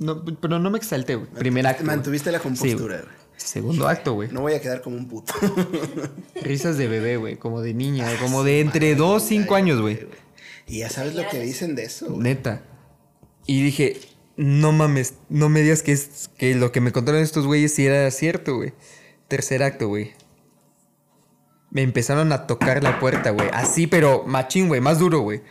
[0.00, 1.28] no, pero no me exalté, güey.
[1.30, 1.84] Primer acto.
[1.84, 3.14] Mantuviste la compostura, güey.
[3.36, 4.28] Segundo acto, güey.
[4.32, 5.32] No voy a quedar como un puto.
[6.42, 7.36] Risas de bebé, güey.
[7.36, 10.06] Como de niña, como de entre 2 y 5 años, güey.
[10.66, 12.20] Y ya sabes lo que dicen de eso, güey.
[12.20, 12.62] Neta.
[13.46, 14.00] Y dije,
[14.36, 17.86] no mames, no me digas que, es, que lo que me contaron estos güeyes sí
[17.86, 18.72] era cierto, güey.
[19.28, 20.12] Tercer acto, güey.
[21.70, 23.48] Me empezaron a tocar la puerta, güey.
[23.52, 25.42] Así, pero machín, güey, más duro, güey.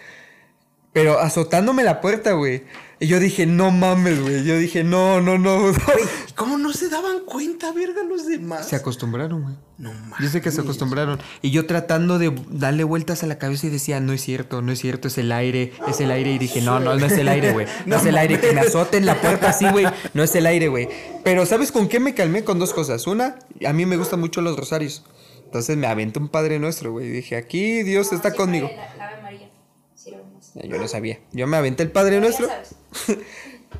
[0.93, 2.63] Pero azotándome la puerta, güey.
[2.99, 4.45] Y yo dije, no mames, güey.
[4.45, 5.57] Yo dije, no, no, no.
[5.59, 5.61] no.
[5.73, 8.67] Güey, ¿cómo no se daban cuenta, verga, los demás?
[8.67, 9.55] Se acostumbraron, güey.
[9.79, 10.19] No mames.
[10.21, 11.19] Yo sé que se acostumbraron.
[11.41, 14.71] Y yo tratando de darle vueltas a la cabeza y decía, no es cierto, no
[14.71, 16.31] es cierto, es el aire, es el aire.
[16.31, 17.65] Y dije, no, no, no es el aire, güey.
[17.65, 19.87] No, No es el aire, que me azoten la puerta así, güey.
[20.13, 20.87] No es el aire, güey.
[21.23, 22.43] Pero ¿sabes con qué me calmé?
[22.43, 23.07] Con dos cosas.
[23.07, 25.03] Una, a mí me gustan mucho los rosarios.
[25.43, 27.07] Entonces me aventé un Padre Nuestro, güey.
[27.07, 28.69] Y dije, aquí Dios No, está conmigo.
[28.75, 29.49] La, la Ave María.
[29.93, 30.42] Sirve más.
[30.55, 31.19] Yo no sabía.
[31.31, 32.47] Yo me aventé el Padre Nuestro.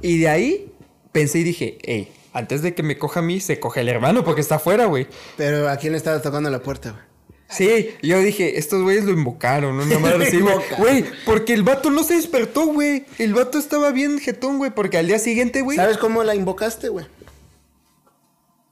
[0.02, 0.72] Y de ahí
[1.12, 4.24] pensé y dije, hey, antes de que me coja a mí, se coge el hermano
[4.26, 5.08] porque está afuera, güey.
[5.38, 7.04] Pero ¿a quién le estaba tocando la puerta, güey?
[7.48, 11.06] Sí, yo dije, estos güeyes lo invocaron, una madre así, güey.
[11.26, 13.06] Porque el vato no se despertó, güey.
[13.20, 15.78] El vato estaba bien jetón, güey, porque al día siguiente, güey.
[15.78, 17.06] ¿Sabes cómo la invocaste, güey?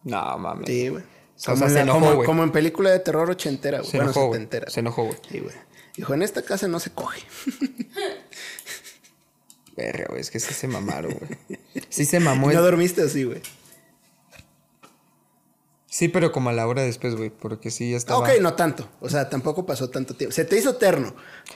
[0.04, 0.68] No, mames.
[0.68, 1.04] Sí, güey.
[1.04, 2.26] O sea, Como, como- güey.
[2.26, 3.90] como en película de terror ochentera, güey.
[3.90, 4.40] Se Bueno, enojó, güey.
[4.40, 4.70] setentera.
[4.72, 5.18] Se enojó, güey.
[5.30, 5.56] Sí, güey.
[5.96, 7.22] Dijo, en esta casa no se coge.
[9.76, 11.60] Verga, güey, es que sí se mamaron, güey.
[11.90, 12.48] Sí se mamó.
[12.48, 13.42] ¿No el- dormiste así, güey?
[15.94, 18.20] Sí, pero como a la hora después, güey, porque sí ya estaba...
[18.22, 18.88] Ok, no tanto.
[19.02, 20.34] O sea, tampoco pasó tanto tiempo.
[20.34, 21.14] Se te hizo eterno.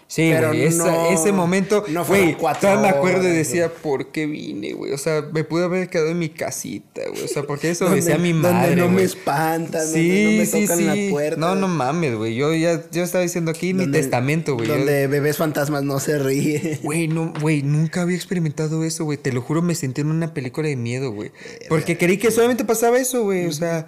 [0.07, 3.37] Sí, pero güey, esa- no- ese momento, no güey, cuatro todavía me acuerdo y horas,
[3.37, 4.91] decía, ¿por qué vine, güey?
[4.91, 7.23] O sea, me pude haber quedado en mi casita, güey.
[7.23, 10.39] O sea, porque eso Donde- decía mi donde madre, no me espantan, donde Sí, no
[10.39, 10.83] me sí, tocan sí.
[11.05, 11.39] la puerta.
[11.39, 12.35] No, no mames, güey.
[12.35, 14.67] Yo ya yo estaba diciendo aquí mi Donde- testamento, güey.
[14.67, 16.81] Yo- Donde bebés fantasmas no se ríen.
[16.83, 19.17] Güey, no, güey, nunca había experimentado eso, güey.
[19.17, 21.31] Te lo juro, me sentí en una película de miedo, güey.
[21.69, 23.45] Porque creí que solamente pasaba eso, güey.
[23.45, 23.87] O sea.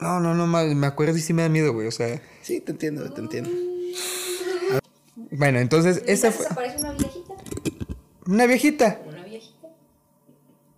[0.00, 1.86] No, no, no, me acuerdo y sí me da miedo, güey.
[1.86, 2.20] O sea.
[2.42, 3.50] Sí, te entiendo, te entiendo.
[5.30, 6.46] Bueno, entonces, esa fue.
[6.46, 7.34] aparece una viejita.
[8.26, 9.00] Una viejita.
[9.06, 9.68] Una viejita.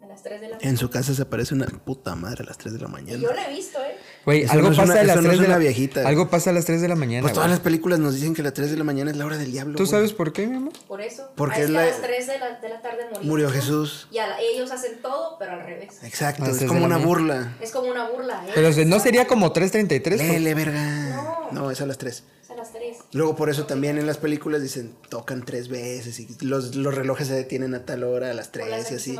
[0.02, 0.78] A las 3 de la En mañana.
[0.78, 3.18] su casa se aparece una puta madre a las 3 de la Y mañana.
[3.22, 3.96] yo la he visto, ¿eh?
[4.28, 6.06] Güey, algo no pasa una- a las eso no 3 es de una la viejita.
[6.06, 7.22] Algo pasa a las 3 de la mañana.
[7.22, 9.38] Pues todas las películas nos dicen que las 3 de la mañana es la hora
[9.38, 9.76] del diablo.
[9.76, 10.72] ¿Tú sabes por qué, mi amor?
[10.86, 11.30] Por eso.
[11.34, 14.06] Porque Ah, es la- a las 3 de la, de la tarde murió, Murió Jesús.
[14.10, 15.96] Y a la- ellos hacen todo, pero al revés.
[16.02, 17.06] Exacto, es como una mañana.
[17.06, 17.56] burla.
[17.60, 18.50] Es como una burla, ¿eh?
[18.54, 20.20] Pero no sería como 3.33.
[20.20, 21.08] por- Lele, verga.
[21.16, 21.62] No.
[21.62, 22.24] No, es a las 3.
[22.44, 22.98] Es a las 3.
[23.12, 27.28] Luego por eso también en las películas dicen tocan tres veces y los, los relojes
[27.28, 29.18] se detienen a tal hora, a las Por la 3 y así.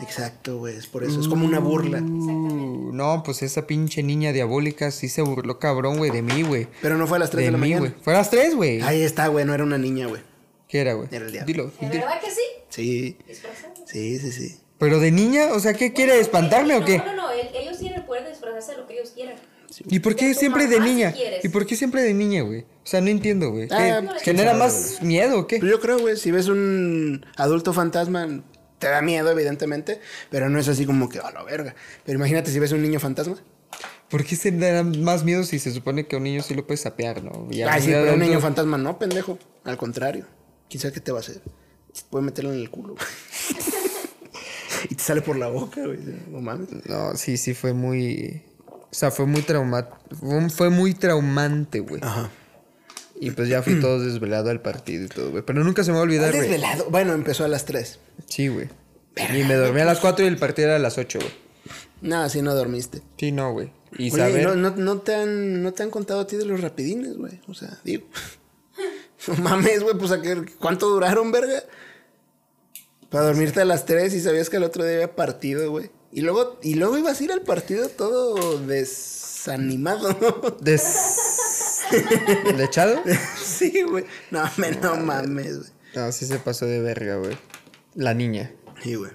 [0.00, 1.98] Exacto, güey, es por eso, es como una burla.
[2.00, 6.68] Uh, no, pues esa pinche niña diabólica sí se burló cabrón, güey, de mí, güey.
[6.82, 7.80] Pero no fue a las 3 de, De la mí, mañana.
[7.80, 7.92] güey.
[8.02, 8.80] Fue a las 3, güey.
[8.82, 10.22] Ahí está, güey, no era una niña, güey.
[10.68, 11.08] ¿Qué era, güey?
[11.10, 11.46] Era el diablo.
[11.46, 11.72] Dilo.
[11.80, 12.40] ¿De verdad que sí?
[12.68, 13.72] Sí, Disfrazado.
[13.86, 14.56] sí, sí, sí.
[14.78, 16.20] Pero de niña, o sea, ¿qué quiere?
[16.20, 16.98] ¿Espantarme o qué?
[16.98, 17.30] No, no, no.
[17.30, 19.36] el- ellos tienen el poder de disfrazarse de lo que ellos quieran.
[19.88, 21.14] ¿Y por qué siempre de si niña?
[21.42, 22.60] ¿Y por qué siempre de niña, güey?
[22.60, 23.68] O sea, no entiendo, güey.
[23.70, 25.58] Ah, ¿Qué- pues, ¿Genera más miedo o qué?
[25.58, 28.42] Pero yo creo, güey, si ves un adulto fantasma,
[28.78, 31.74] te da miedo, evidentemente, pero no es así como que, a la verga.
[32.04, 33.36] Pero imagínate si ves un niño fantasma.
[34.08, 36.66] ¿Por qué se da más miedo si se supone que a un niño sí lo
[36.66, 37.48] puedes sapear, no?
[37.50, 39.38] Y a Ay, un sí, pero un niño fantasma no, pendejo.
[39.64, 40.26] Al contrario.
[40.68, 41.40] ¿Quién sabe qué te va a hacer?
[42.10, 42.94] Puede meterlo en el culo.
[44.90, 45.98] y te sale por la boca, güey.
[46.30, 46.68] No mames.
[46.86, 48.42] No, sí, sí, fue muy...
[48.68, 49.92] O sea, fue muy traumante.
[50.50, 52.00] Fue muy traumante, güey.
[52.02, 52.30] Ajá.
[53.18, 55.42] Y pues ya fui todo desvelado al partido y todo, güey.
[55.42, 56.42] Pero nunca se me va a olvidar, güey.
[56.42, 56.90] Desvelado.
[56.90, 57.98] Bueno, empezó a las 3.
[58.28, 58.68] Sí, güey.
[59.16, 61.32] Y me dormí a las 4 y el partido era a las 8, güey.
[62.02, 63.02] No, así no dormiste.
[63.18, 63.72] Sí, no, güey.
[63.96, 64.44] Y Oye, saber...
[64.44, 67.40] no, no, no te han, no te han contado a ti de los rapidines, güey.
[67.48, 68.06] O sea, digo.
[69.28, 71.62] No mames, güey, pues a qué- ¿cuánto duraron, verga?
[73.08, 75.90] Para dormirte a las 3 y sabías que el otro día había partido, güey.
[76.12, 80.50] Y luego, y luego ibas a ir al partido todo desanimado, ¿no?
[80.60, 80.84] Des...
[82.56, 83.02] ¿Lechado?
[83.42, 84.04] sí, güey.
[84.30, 85.70] No, me, no mames, güey.
[85.94, 87.36] No, sí se pasó de verga, güey.
[87.96, 88.52] La niña.
[88.82, 89.10] Sí, güey.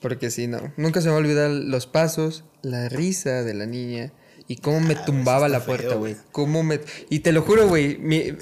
[0.00, 0.72] Porque sí, no.
[0.76, 4.12] Nunca se me va a olvidar los pasos, la risa de la niña
[4.48, 6.16] y cómo me tumbaba la puerta, güey.
[6.32, 6.80] Cómo me...
[7.10, 7.96] Y te lo juro, güey.
[7.98, 8.32] mi-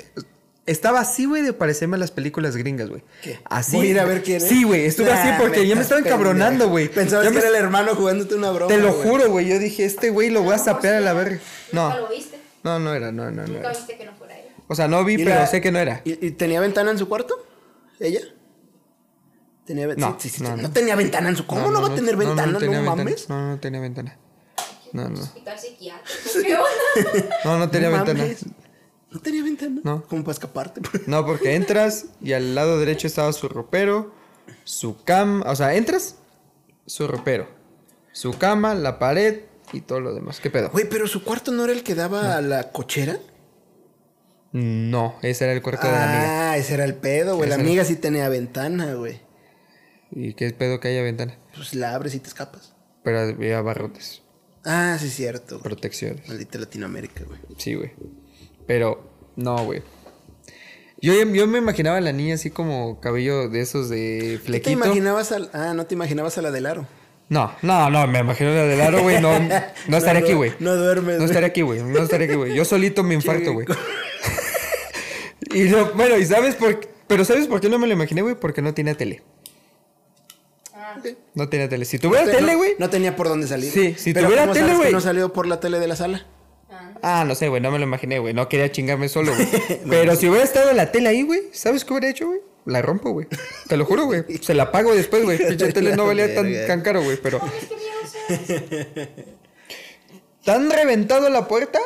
[0.66, 3.03] Estaba así, güey, de parecerme a las películas gringas, güey.
[3.23, 3.38] ¿Qué?
[3.45, 3.77] Así.
[3.77, 4.45] Voy a ir a ver quién es.
[4.49, 4.87] Sí, güey.
[4.87, 6.88] Estuve así Nah, porque ya me estaba encabronando, güey.
[6.88, 8.68] Pensabas Ya que me- era el hermano jugándote una broma.
[8.73, 9.49] Te lo juro, güey.
[9.49, 11.40] Yo dije, este güey lo voy a sapear a la verga.
[11.73, 12.01] ¿Nunca No.
[12.03, 12.38] lo viste?
[12.64, 13.68] No, no era, no, no, no ¿Nunca era.
[13.71, 14.47] viste que no fuera él?
[14.68, 16.01] O sea, no vi, ¿Y pero la- sé que no era.
[16.05, 17.35] ¿Y, y tenía ventana en su cuarto?
[17.99, 18.21] ¿Ella?
[19.66, 20.70] Tenía No, sí, sí, sí, no, no, no.
[20.72, 22.51] tenía ventana en su ¿Cómo no, va a tener ventana?
[22.53, 23.05] No, tenía mames.
[23.07, 23.40] ventana.
[23.40, 24.18] No, no tenía ventana.
[24.92, 25.20] No, no.
[25.20, 26.20] Hospital psiquiátrico.
[26.44, 27.37] ¿Qué onda?
[27.44, 28.18] No, no tenía No ventana.
[28.20, 28.44] mames.
[29.11, 29.81] No tenía ventana.
[29.85, 30.05] No.
[30.07, 30.81] Como para escaparte.
[31.07, 34.12] No, porque entras y al lado derecho estaba su ropero,
[34.64, 36.16] su cama, o sea, entras,
[36.87, 37.46] su ropero,
[38.12, 40.40] su cama, la pared y todo lo demás.
[40.40, 40.70] ¿Qué pedo?
[40.70, 43.18] Güey, pero su cuarto no era el que daba a la cochera.
[44.53, 46.51] No, ese era el cuarto de la amiga.
[46.53, 47.48] Ah, ese era el pedo, güey.
[47.48, 49.20] La amiga sí tenía ventana, güey.
[50.14, 51.38] ¿Y qué pedo que haya ventana?
[51.55, 52.75] Pues la abres y te escapas.
[53.05, 54.22] Pero había barrotes,
[54.64, 55.57] Ah, sí, es cierto.
[55.57, 55.62] güey.
[55.64, 56.29] protecciones.
[56.29, 57.40] Maldita Latinoamérica, güey.
[57.59, 57.90] Sí, güey.
[58.66, 59.83] Pero, no, güey.
[61.01, 64.46] Yo, yo me imaginaba a la niña así como cabello de esos de ¿Tú te
[64.46, 64.70] flequito.
[64.70, 65.51] imaginabas al...
[65.53, 66.87] Ah, no te imaginabas a la del aro.
[67.29, 69.20] No, no, no, me imagino la del aro, güey.
[69.20, 69.33] No,
[69.88, 70.53] no estaré du- aquí, güey.
[70.61, 71.18] No duermes.
[71.18, 71.83] No estaré aquí, güey.
[71.83, 72.55] No estaré aquí, güey.
[72.55, 73.66] Yo solito me infarto, güey.
[75.55, 76.88] y lo, bueno, ¿y sabes por qué?
[77.09, 78.35] Pero ¿sabes por qué no me lo imaginé, güey?
[78.37, 79.22] Porque no tenía tele.
[81.35, 81.85] No tenía tele.
[81.85, 82.72] Si tuviera No te- tele, güey.
[82.78, 83.70] No, tenía por dónde salir.
[83.72, 84.92] Sí, si Pero tuviera ¿cómo tele, güey.
[84.92, 86.26] no salió por la tele de la sala?
[87.02, 87.24] ah.
[87.26, 87.61] No sé, güey.
[87.61, 88.35] No me lo imaginé, güey.
[88.35, 89.48] No quería chingarme solo, güey.
[89.88, 91.42] Pero si hubiera estado la tele ahí, güey.
[91.52, 92.40] ¿Sabes qué hubiera hecho, güey?
[92.64, 93.26] La rompo, güey.
[93.68, 94.24] Te lo juro, güey.
[94.40, 95.37] Se la pago después, güey.
[95.38, 96.33] Pinche tele no valía
[96.66, 97.16] tan, caro, güey.
[97.20, 97.40] Pero.
[100.44, 101.78] ¿Tan reventado la puerta?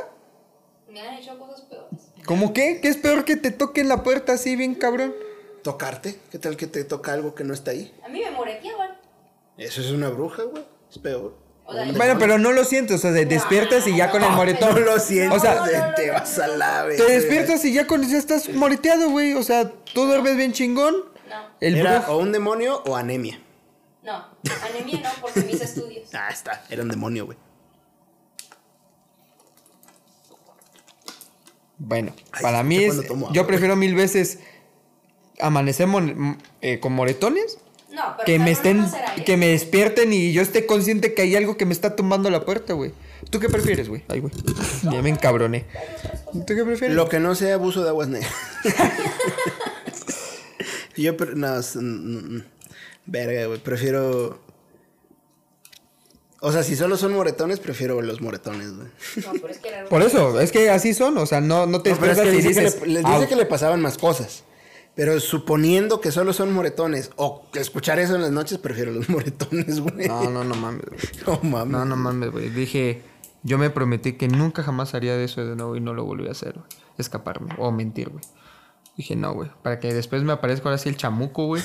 [0.91, 2.01] Me han hecho cosas peores.
[2.25, 2.81] ¿Cómo qué?
[2.81, 5.15] ¿Qué es peor que te toquen la puerta así bien cabrón?
[5.63, 6.17] ¿Tocarte?
[6.31, 7.93] ¿Qué tal que te toca algo que no está ahí?
[8.05, 8.23] A mí.
[9.59, 10.65] Eso es una bruja, güey.
[10.91, 11.35] Es peor.
[11.97, 14.73] Bueno, pero no lo sientes, o sea, te despiertas y ya con el moretón.
[14.75, 15.35] No lo siento.
[15.35, 17.05] O sea, te vas a la te verga.
[17.07, 19.33] despiertas y ya con ya estás moreteado, güey.
[19.35, 20.95] O sea, tú duermes bien chingón.
[21.29, 22.13] No, El Era brujo.
[22.13, 23.41] o un demonio o anemia.
[24.05, 24.27] no.
[24.71, 26.09] Anemia no, porque mis estudios.
[26.15, 26.63] Ah, está.
[26.71, 27.37] Era un demonio, güey.
[31.79, 33.07] Bueno, Ay, para mí es.
[33.07, 34.39] tomo Yo prefiero mil veces
[35.41, 37.59] amanecer mon- eh, con moretones
[37.97, 38.85] No, pero que me estén.
[39.25, 42.45] Que me despierten y yo esté consciente que hay algo que me está tumbando la
[42.45, 42.93] puerta, güey.
[43.31, 44.05] ¿Tú qué prefieres, güey?
[44.09, 44.33] Ay, güey.
[44.93, 45.65] Ya me encabroné.
[46.47, 46.95] ¿Tú qué prefieres?
[46.95, 48.31] Lo que no sea abuso de aguas negras.
[50.97, 52.43] Yo, pre- no, es- mm, mm,
[53.07, 53.59] verga, güey.
[53.61, 54.41] Prefiero.
[56.41, 58.89] O sea, si solo son moretones, prefiero los moretones, güey.
[59.25, 61.83] No, pero es que era Por eso, es que así son, o sea, no, no
[61.83, 62.81] te No, pero es despiertas que y dice que dices.
[62.87, 64.45] le, les "Ah, dice que le pasaban más cosas.
[64.97, 69.09] Pero suponiendo que solo son moretones o que escuchar eso en las noches, prefiero los
[69.11, 70.09] moretones, güey.
[70.09, 71.01] No, no, no mames, güey.
[71.27, 71.73] No mames.
[71.73, 72.49] No, no mames, güey.
[72.49, 73.03] Dije,
[73.43, 76.27] yo me prometí que nunca jamás haría de eso de nuevo y no lo volví
[76.29, 76.67] a hacer, güey.
[76.99, 78.25] Escaparme o mentir, güey.
[78.97, 79.51] Dije, no, güey.
[79.63, 81.63] Para que después me aparezca ahora sí el chamuco, güey.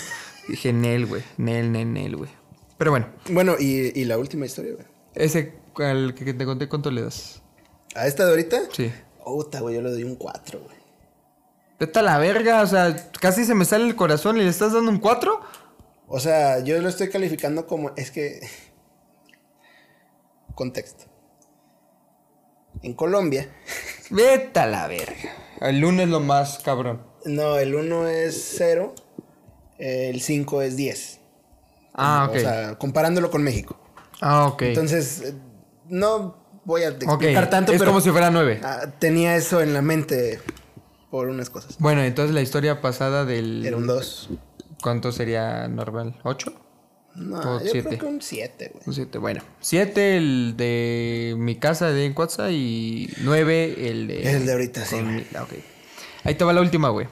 [0.50, 1.24] Dije, Nel, güey.
[1.38, 2.30] Nel, Nel, Nel, güey.
[2.78, 4.86] Pero bueno, Bueno, y, y la última historia, güey.
[5.16, 7.42] ese al que te conté, ¿cuánto le das?
[7.96, 8.60] ¿A esta de ahorita?
[8.74, 8.92] Sí.
[9.24, 10.76] Puta, güey, yo le doy un 4, güey.
[11.82, 14.72] Vete a la verga, o sea, casi se me sale el corazón y le estás
[14.72, 15.42] dando un 4.
[16.08, 17.90] O sea, yo lo estoy calificando como.
[17.96, 18.40] Es que.
[20.54, 21.06] Contexto.
[22.84, 23.50] En Colombia.
[24.12, 25.32] Vete a la verga.
[25.60, 27.02] El lunes lo más cabrón.
[27.26, 28.94] No, el 1 es 0.
[29.80, 31.20] El 5 es 10.
[31.96, 32.36] Ah, ok.
[32.36, 33.76] O sea, comparándolo con México.
[34.22, 34.62] ah, ok.
[34.62, 35.34] Entonces, eh,
[35.90, 38.62] no voy a explicar tanto, es pero como si fuera 9.
[38.64, 40.40] ah, tenía eso en la mente
[41.12, 41.76] por unas cosas.
[41.78, 43.64] Bueno, entonces la historia pasada del...
[43.66, 44.30] Era un 2.
[44.82, 46.20] ¿Cuánto sería normal?
[46.24, 46.54] ¿8?
[47.16, 47.90] No, yo siete.
[47.90, 48.84] creo que un 7, güey.
[48.88, 49.44] Un 7, bueno.
[49.60, 54.32] 7 el de mi casa de Encuatza y 9 el de...
[54.32, 54.96] El de ahorita, sí.
[54.96, 55.46] mi- ah.
[56.24, 57.08] Ahí te va la última, güey.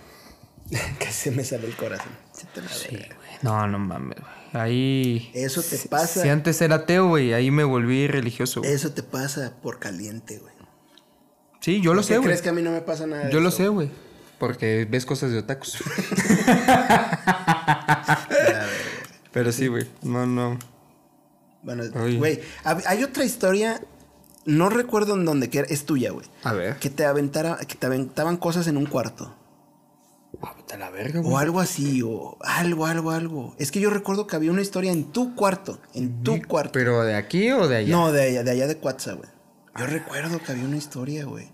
[0.99, 2.11] Casi se me sale el corazón.
[2.31, 3.15] Se te la verga.
[3.41, 4.31] No, no mames, güey.
[4.53, 5.31] Ahí...
[5.35, 6.21] Eso te pasa.
[6.23, 8.71] Si antes era ateo, güey, ahí me volví religioso, güey.
[8.73, 10.53] Eso te pasa por caliente, güey.
[11.59, 12.27] Sí, yo lo ¿Por qué sé, güey.
[12.27, 13.25] crees que a mí no me pasa nada?
[13.25, 13.89] de Yo lo sé, güey.
[14.39, 15.77] Porque ves cosas de otakus.
[19.31, 19.87] Pero sí, güey.
[20.01, 20.57] No, no.
[21.61, 21.83] Bueno,
[22.17, 23.81] güey, hay otra historia,
[24.45, 26.25] no recuerdo en dónde, que era- es tuya, güey.
[26.43, 26.77] A ver.
[26.77, 29.35] Que te aventara, que te aventaban cosas en un cuarto.
[30.71, 31.33] A la verga, güey.
[31.33, 33.55] O algo así, o algo, algo, algo.
[33.57, 36.71] Es que yo recuerdo que había una historia en tu cuarto, en tu cuarto.
[36.73, 37.91] ¿Pero de aquí o de allá?
[37.91, 39.27] No, de allá, de allá de Cuatza, güey.
[39.77, 41.49] Yo recuerdo que había una historia, güey.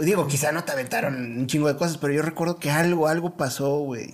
[0.00, 3.36] Digo, quizá no te aventaron un chingo de cosas, pero yo recuerdo que algo, algo
[3.36, 4.10] pasó, güey.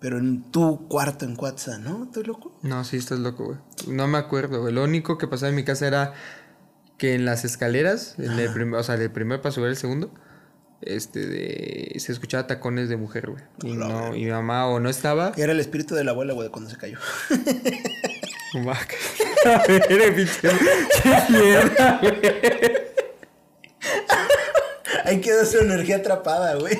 [0.00, 2.04] Pero en tu cuarto en Cuatza, ¿no?
[2.04, 2.56] ¿Estoy loco?
[2.62, 3.58] No, sí, estás loco, güey.
[3.88, 4.72] No me acuerdo, güey.
[4.72, 6.12] Lo único que pasaba en mi casa era
[6.98, 10.12] que en las escaleras, en el prim- o sea, del primer para subir el segundo,
[10.80, 13.42] este, de, se escuchaba tacones de mujer, güey.
[13.64, 15.32] Y, no, y mi mamá o no estaba.
[15.36, 16.98] Era el espíritu de la abuela, güey, cuando se cayó.
[19.44, 20.40] A ver, pinche.
[21.02, 22.88] Qué mierda, güey.
[25.04, 26.78] Ahí quedó su energía atrapada, güey.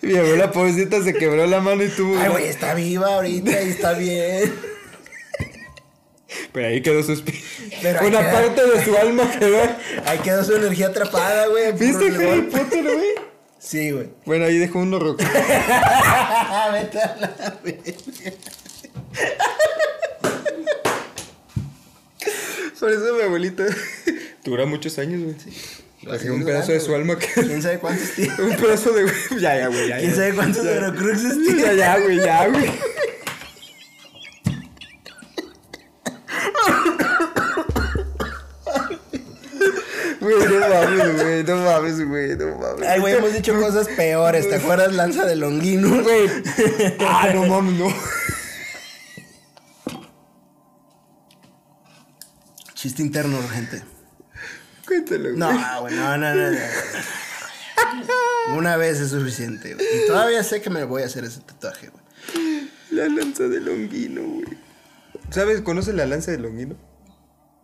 [0.00, 2.18] Mi abuela pobrecita se quebró la mano y tuvo.
[2.18, 4.52] Ay, güey, está viva ahorita y está bien.
[6.52, 7.44] Pero ahí quedó su espíritu.
[8.04, 9.62] Una queda- parte de su alma quedó.
[10.06, 11.72] Ahí quedó su energía atrapada, güey.
[11.72, 12.42] ¿Viste Harry.
[12.42, 13.14] Potter, güey?
[13.62, 14.08] Sí, güey.
[14.26, 15.18] Bueno, ahí dejó uno rock.
[16.72, 17.92] Vete a la verga.
[22.80, 23.64] Por eso mi abuelita
[24.44, 25.36] dura muchos años, güey.
[26.02, 27.28] Dejé un pedazo de su alma que.
[27.28, 28.34] ¿Quién sabe cuántos tiene?
[28.42, 29.06] Un pedazo de.
[29.40, 29.88] Ya, ya, güey.
[29.88, 30.16] Ya, ¿Quién ya.
[30.16, 31.62] sabe cuántos Eurocruxes tiene?
[31.62, 32.70] Ya, ya, güey, ya, güey.
[40.22, 42.88] Güey, no mames, güey, no mames, güey, no mames.
[42.88, 44.48] Ay, güey, hemos dicho cosas peores.
[44.48, 46.02] ¿Te acuerdas Lanza de Longinus?
[46.04, 46.28] Güey.
[47.00, 47.88] Ah, no mames, no.
[52.74, 53.82] Chiste interno, gente.
[54.86, 55.36] Cuéntalo, güey.
[55.36, 56.58] No, güey, no, no, no, no.
[58.56, 59.86] Una vez es suficiente, güey.
[60.04, 62.02] Y todavía sé que me voy a hacer ese tatuaje, güey.
[62.90, 64.58] La lanza de Longuino, güey.
[65.30, 65.62] ¿Sabes?
[65.62, 66.76] ¿Conoces la lanza de Longuino?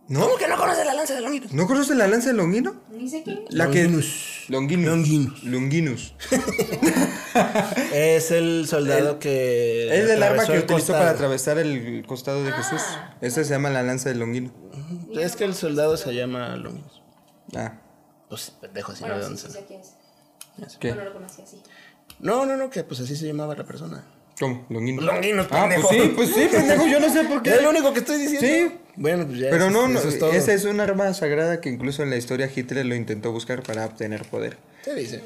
[0.08, 0.20] ¿No?
[0.20, 1.52] ¿Cómo que no conoces la lanza de Longinus?
[1.52, 2.74] ¿No conoces la lanza de Longuino?
[2.90, 3.44] Ni sé quién.
[3.50, 4.44] La Longinus.
[4.46, 4.52] que.
[4.52, 4.86] Longinus.
[5.44, 5.44] Longinus.
[5.44, 6.14] Longinus.
[7.92, 9.88] Es el soldado que.
[10.02, 10.98] Es el arma que el utilizó costado.
[11.00, 12.80] para atravesar el costado de Jesús.
[13.20, 14.50] Esa se llama la lanza de Longuino.
[15.14, 17.02] Es que el soldado se llama Longinus.
[17.54, 17.74] Ah.
[18.28, 19.66] Pues pendejo, así no de Bueno, dónde sí, sí sale.
[19.66, 20.76] sé quién es.
[20.78, 20.94] ¿Qué?
[20.94, 21.62] No lo conocí así.
[22.20, 24.04] No, no, no, que pues así se llamaba la persona.
[24.40, 24.64] ¿Cómo?
[24.68, 25.04] Longinus.
[25.04, 25.88] Longinus, Ah, pues pendejo.
[26.04, 26.86] sí, pues sí, pendejo.
[26.86, 27.50] Yo no sé por qué.
[27.50, 28.46] Es lo único que estoy diciendo.
[28.74, 28.78] Sí.
[28.96, 29.50] Bueno, pues ya.
[29.50, 30.32] Pero no, no, eso es todo.
[30.32, 33.84] esa es un arma sagrada que incluso en la historia Hitler lo intentó buscar para
[33.86, 34.58] obtener poder.
[34.84, 35.22] Se dice.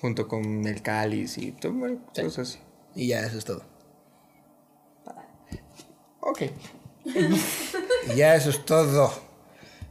[0.00, 2.58] Junto con el cáliz y todo, bueno, cosas así.
[2.94, 3.62] Y ya, eso es todo.
[6.20, 6.42] Ok.
[7.04, 9.12] Y ya, eso es todo.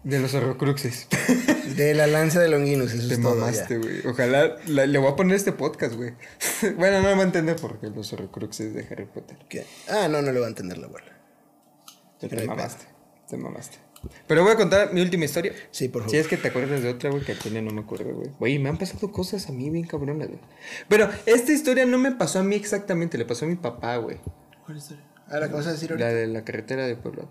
[0.03, 1.07] De los horrocruxes.
[1.75, 3.35] De la lanza de Longinus, eso Te es todo.
[3.35, 3.79] mamaste, ya.
[3.79, 4.07] güey.
[4.07, 6.13] Ojalá la- le voy a poner este podcast, güey.
[6.77, 9.37] bueno, no me va a entender por qué los horrocruxes de Harry Potter.
[9.49, 9.65] ¿Qué?
[9.89, 11.11] Ah, no, no le va a entender la abuela.
[12.19, 12.85] Te, mamaste.
[13.29, 13.77] Te mamaste.
[14.27, 15.53] Pero voy a contar mi última historia.
[15.71, 16.11] Sí, por favor.
[16.11, 18.29] Si es que te acuerdas de otra, güey, que al chile no me acuerdo, güey.
[18.39, 20.39] Güey, me han pasado cosas a mí bien cabronas, güey.
[20.87, 24.17] Pero esta historia no me pasó a mí exactamente, le pasó a mi papá, güey.
[24.65, 25.03] ¿Cuál historia?
[25.27, 26.07] Ah, la que vas a decir ahorita.
[26.07, 27.25] La de la carretera de Puebla.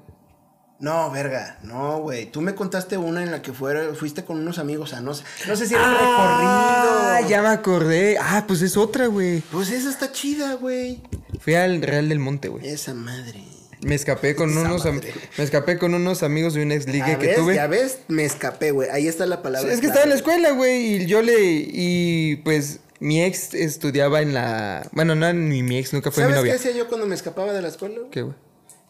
[0.80, 2.26] No, verga, no, güey.
[2.26, 5.22] Tú me contaste una en la que fuera, fuiste con unos amigos a no sé,
[5.46, 7.30] no sé si era un Ah, recorrido.
[7.30, 8.18] ya me acordé.
[8.20, 9.40] Ah, pues es otra, güey.
[9.52, 11.00] Pues esa está chida, güey.
[11.40, 12.66] Fui al Real del Monte, güey.
[12.68, 13.44] Esa madre.
[13.82, 15.00] Me escapé con Esa unos am-
[15.38, 17.54] me escapé con unos amigos de una ex liga Ya que ves, tuve.
[17.54, 18.88] ya ves, me escapé, güey.
[18.90, 19.72] Ahí está la palabra.
[19.72, 24.22] Es que estaba en la escuela, güey, y yo le y pues mi ex estudiaba
[24.22, 26.54] en la, bueno, no ni mi ex, nunca fue mi ¿Sabes qué novia.
[26.60, 27.96] hacía yo cuando me escapaba de la escuela?
[28.10, 28.34] ¿Qué, güey?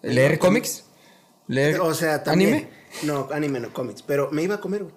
[0.02, 0.84] ¿Leer cómics?
[1.46, 2.54] ¿Leer O sea, también.
[2.54, 2.70] anime?
[3.02, 4.02] No, anime no, cómics.
[4.02, 4.94] Pero me iba a comer, güey.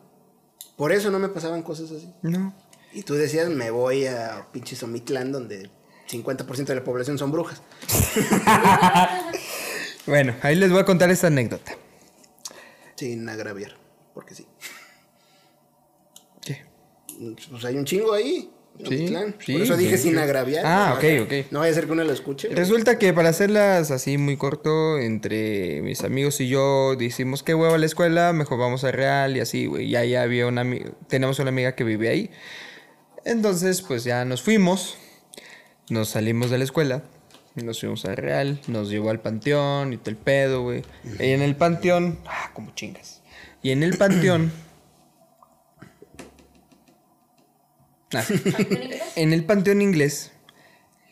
[0.75, 2.13] Por eso no me pasaban cosas así.
[2.21, 2.53] No.
[2.93, 5.69] Y tú decías, me voy a pinche Somitlán, donde
[6.09, 7.61] 50% de la población son brujas.
[10.05, 11.73] Bueno, ahí les voy a contar esta anécdota.
[12.95, 13.75] Sin agraviar,
[14.13, 14.47] porque sí.
[16.41, 16.65] ¿Qué?
[17.51, 18.49] Pues hay un chingo ahí.
[18.87, 19.07] Sí,
[19.39, 20.63] sí, Por eso dije sí, sin agraviar.
[20.65, 21.51] Ah, No ok, vaya- ok.
[21.51, 22.49] No vaya a ser que uno lo escuche.
[22.49, 27.77] Resulta que para hacerlas así muy corto, entre mis amigos y yo decimos que hueva
[27.77, 29.89] la escuela, mejor vamos a Real y así, güey.
[29.89, 32.29] Ya ya había una amiga, tenemos una amiga que vive ahí.
[33.25, 34.97] Entonces, pues ya nos fuimos,
[35.89, 37.03] nos salimos de la escuela,
[37.55, 40.83] nos fuimos a Real, nos llevó al panteón y todo el pedo, güey.
[41.19, 43.21] Y en el panteón, ah, como chingas.
[43.63, 44.51] Y en el panteón,
[48.13, 48.23] ah,
[49.15, 50.31] en el panteón inglés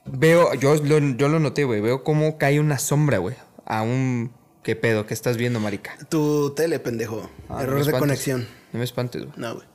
[0.05, 4.31] veo, yo lo, yo lo noté, güey, veo cómo cae una sombra, güey, a un...
[4.63, 5.05] ¿Qué pedo?
[5.05, 5.95] ¿Qué estás viendo, marica?
[6.09, 7.29] Tu tele, pendejo.
[7.49, 8.47] Ah, no Error de conexión.
[8.73, 9.37] No me espantes, güey.
[9.37, 9.67] No, güey.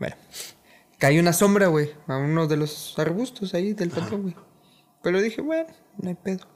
[0.00, 0.16] Bueno.
[0.98, 4.36] Cae una sombra, güey, a uno de los arbustos ahí del panteón, güey.
[5.04, 6.48] Pero dije, bueno, no hay pedo.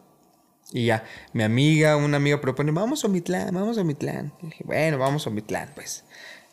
[0.73, 4.33] Y ya, mi amiga, una amiga propone, vamos a Omitlán, vamos a Omitlán.
[4.43, 6.05] Y dije, bueno, vamos a Omitlán, pues.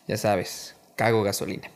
[0.06, 1.70] Ya sabes, cago gasolina.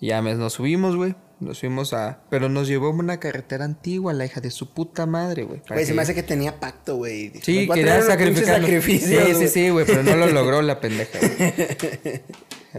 [0.00, 1.14] Y ya me- nos subimos, güey.
[1.40, 2.22] Nos fuimos a...
[2.28, 5.62] Pero nos llevó a una carretera antigua, la hija de su puta madre, güey.
[5.68, 7.32] Güey, se que- me hace que tenía pacto, güey.
[7.42, 8.64] Sí, "Nos va a quería sacrificar.
[8.82, 9.48] Sí, sí, güey".
[9.48, 11.18] sí, güey, pero no lo logró la pendeja.
[11.18, 12.22] güey.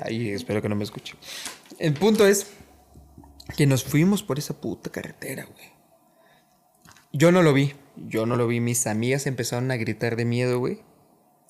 [0.03, 1.15] Ay, espero que no me escuche.
[1.79, 2.47] El punto es
[3.57, 5.65] que nos fuimos por esa puta carretera, güey.
[7.13, 7.73] Yo no lo vi.
[7.97, 8.59] Yo no lo vi.
[8.59, 10.81] Mis amigas empezaron a gritar de miedo, güey.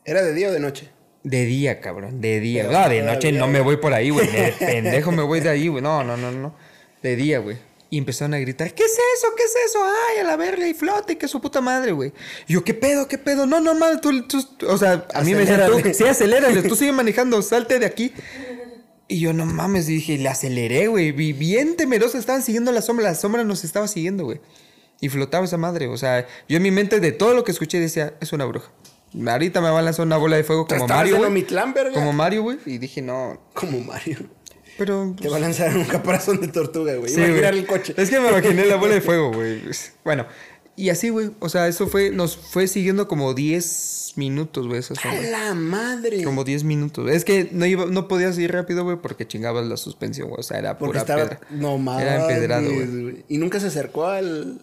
[0.06, 0.90] ¿Era de día o de noche?
[1.24, 2.20] De día, cabrón.
[2.22, 2.64] De día.
[2.68, 4.28] Pero No, de noche no me voy por ahí, güey.
[4.28, 5.84] De pendejo me voy de ahí, güey.
[5.84, 6.56] No, no, no, no.
[7.04, 7.58] De día, güey.
[7.90, 9.28] Y empezaron a gritar, ¿qué es eso?
[9.36, 9.80] ¿Qué es eso?
[9.84, 12.14] Ay, a la verga y flote, que su puta madre, güey.
[12.48, 13.06] Y yo, ¿qué pedo?
[13.08, 13.46] ¿Qué pedo?
[13.46, 16.94] No, normal, tú, tú- o sea, a mí me decían, tú, sí, acelérale, tú sigue
[16.94, 18.14] manejando, salte de aquí.
[19.10, 21.12] Y yo, no mames, dije, le aceleré, güey.
[21.12, 24.40] Bien temeroso, estaban siguiendo la sombra, la sombra nos estaba siguiendo, güey.
[25.02, 27.78] Y flotaba esa madre, o sea, yo en mi mente de todo lo que escuché
[27.80, 28.72] decía, es una bruja.
[29.28, 31.46] Ahorita me va a lanzar una bola de fuego como Mario, güey.
[31.74, 31.92] Verga.
[31.94, 32.58] Como Mario, güey.
[32.66, 33.42] Y dije, no.
[33.54, 34.18] Como Mario.
[34.78, 35.14] Pero.
[35.20, 37.10] Te va a lanzar un caparazón de tortuga, güey.
[37.10, 37.40] Sí, Iba a güey.
[37.40, 37.94] girar el coche.
[37.98, 39.62] Es que me imaginé la bola de fuego, güey.
[40.06, 40.26] Bueno,
[40.76, 41.32] y así, güey.
[41.40, 46.24] O sea, eso fue, nos fue siguiendo como 10 minutos, güey, ¡A la madre!
[46.24, 47.10] Como 10 minutos.
[47.12, 50.40] Es que no iba, no podías ir rápido, güey, porque chingabas la suspensión, güey.
[50.40, 51.22] O sea, era Porque pura estaba.
[51.30, 51.40] piedra.
[51.52, 52.04] No mames.
[52.04, 53.26] Era empedrado, güey.
[53.28, 54.62] Y nunca se acercó al.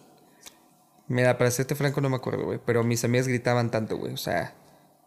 [1.09, 2.59] Mira, para serte franco no me acuerdo, güey.
[2.65, 4.13] Pero mis amigas gritaban tanto, güey.
[4.13, 4.53] O sea,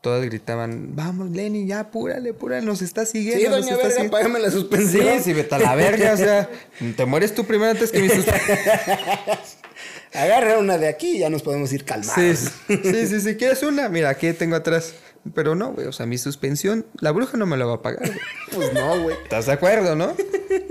[0.02, 3.38] todas gritaban, vamos, Lenny, ya, apúrale, apúrale, nos está siguiendo.
[3.40, 4.10] Sí, nos doña está verga, siguiendo".
[4.18, 5.22] págame la Sí, suspensión.
[5.22, 6.50] sí, vete a la verga, o sea,
[6.96, 8.58] te mueres tú primero antes que mi suspensión.
[10.14, 12.14] Agarra una de aquí y ya nos podemos ir calmados.
[12.14, 13.88] Sí, sí, sí, sí, ¿quieres una?
[13.88, 14.94] Mira, aquí tengo atrás.
[15.34, 18.00] Pero no, güey, o sea, mi suspensión, la bruja no me la va a pagar,
[18.08, 18.18] güey.
[18.52, 19.16] Pues no, güey.
[19.22, 20.06] ¿Estás de acuerdo, no?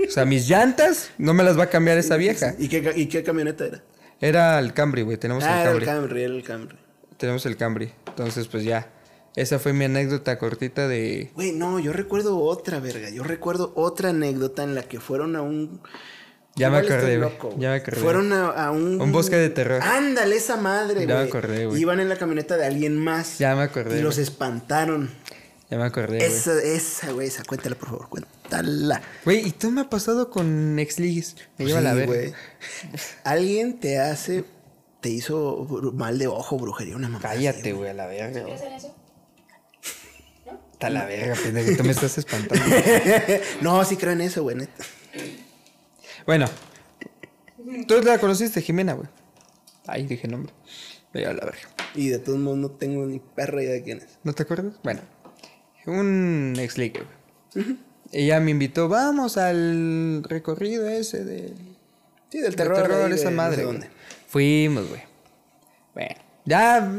[0.06, 2.54] O sea, mis llantas no me las va a cambiar esa vieja.
[2.58, 3.82] ¿Y qué, y qué camioneta era?
[4.22, 5.86] Era el Camry, güey, tenemos Ah, el era el Camry.
[6.08, 6.76] Camry, era el Camry.
[7.18, 7.92] Tenemos el Camry.
[8.06, 8.88] Entonces, pues ya.
[9.34, 11.30] Esa fue mi anécdota cortita de...
[11.34, 13.10] Güey, no, yo recuerdo otra, verga.
[13.10, 15.80] Yo recuerdo otra anécdota en la que fueron a un.
[16.54, 17.30] Ya me acordé, güey.
[17.58, 17.96] Ya me acordé.
[18.00, 19.00] Fueron a, a un.
[19.00, 19.82] Un bosque de terror.
[19.82, 21.06] Ándale, esa madre, güey.
[21.06, 21.80] Ya me acordé, güey.
[21.80, 23.38] Iban en la camioneta de alguien más.
[23.38, 25.10] Ya me acordé, Y los espantaron.
[25.72, 26.22] Ya me acordé, güey.
[26.22, 29.00] Esa, esa, güey, esa, cuéntala, por favor, cuéntala.
[29.24, 31.34] Güey, ¿y tú me ha pasado con ex ligues?
[31.56, 32.12] Me lleva Sí, la verga.
[32.12, 32.34] güey.
[33.24, 34.44] Alguien te hace.
[35.00, 37.22] Te hizo mal de ojo, brujería, una mamá.
[37.22, 38.44] Cállate, güey, a la verga, güey.
[38.44, 38.94] ¿Qué hacen eso?
[40.74, 41.74] Está la verga, pendejo.
[41.78, 42.62] Tú me estás espantando.
[43.62, 44.84] no, sí creo en eso, güey, neta.
[46.26, 46.50] Bueno.
[47.88, 49.08] Tú la conociste, Jimena, güey.
[49.86, 50.52] Ay, dije nombre.
[51.14, 51.62] Me lleva la verga.
[51.94, 54.18] Y de todos modos no tengo ni perra idea de quién es.
[54.22, 54.74] ¿No te acuerdas?
[54.84, 55.00] Bueno.
[55.86, 57.02] Un ex ligue,
[57.54, 57.76] güey.
[58.12, 61.54] Ella me invitó, vamos al recorrido ese de...
[62.30, 62.76] Sí, del de terror.
[62.76, 63.62] terror, ahí esa de no madre.
[63.62, 63.90] dónde.
[64.28, 65.02] Fuimos, güey.
[65.94, 66.14] Bueno,
[66.44, 66.90] ya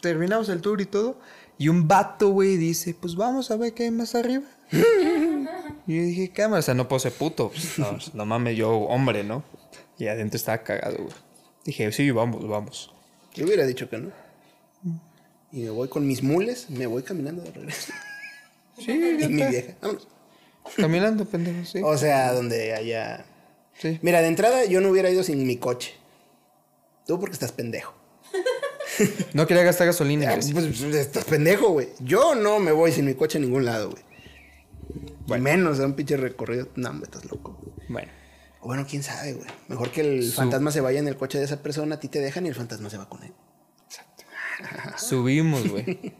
[0.00, 1.18] terminamos el tour y todo.
[1.58, 4.44] Y un vato, güey, dice, pues vamos a ver qué hay más arriba.
[4.72, 7.50] y yo dije, cámara, o sea, no puedo ser puto.
[7.50, 9.44] Pues, no, no mames, yo hombre, ¿no?
[9.98, 11.14] Y adentro estaba cagado, güey.
[11.64, 12.92] Dije, sí, vamos, vamos.
[13.34, 14.10] Yo hubiera dicho que no.
[15.52, 17.92] Y me voy con mis mules, me voy caminando de regreso.
[18.78, 18.90] Sí,
[19.20, 19.74] Y mi vieja.
[19.82, 20.08] vámonos.
[20.76, 21.80] Caminando, pendejo, sí.
[21.84, 23.24] O sea, donde haya.
[23.78, 23.98] Sí.
[24.02, 25.92] Mira, de entrada yo no hubiera ido sin mi coche.
[27.06, 27.94] Tú porque estás pendejo.
[29.32, 30.30] No quería gastar gasolina.
[30.34, 31.88] Pues, pues, estás pendejo, güey.
[32.00, 34.02] Yo no me voy sin mi coche a ningún lado, güey.
[35.38, 36.68] Y menos a un pinche recorrido.
[36.76, 37.58] No, hombre, estás loco.
[37.88, 38.10] Bueno.
[38.60, 39.48] O bueno, quién sabe, güey.
[39.68, 42.08] Mejor que el Su- fantasma se vaya en el coche de esa persona, a ti
[42.08, 43.32] te dejan y el fantasma se va con él.
[44.96, 46.14] Subimos, güey.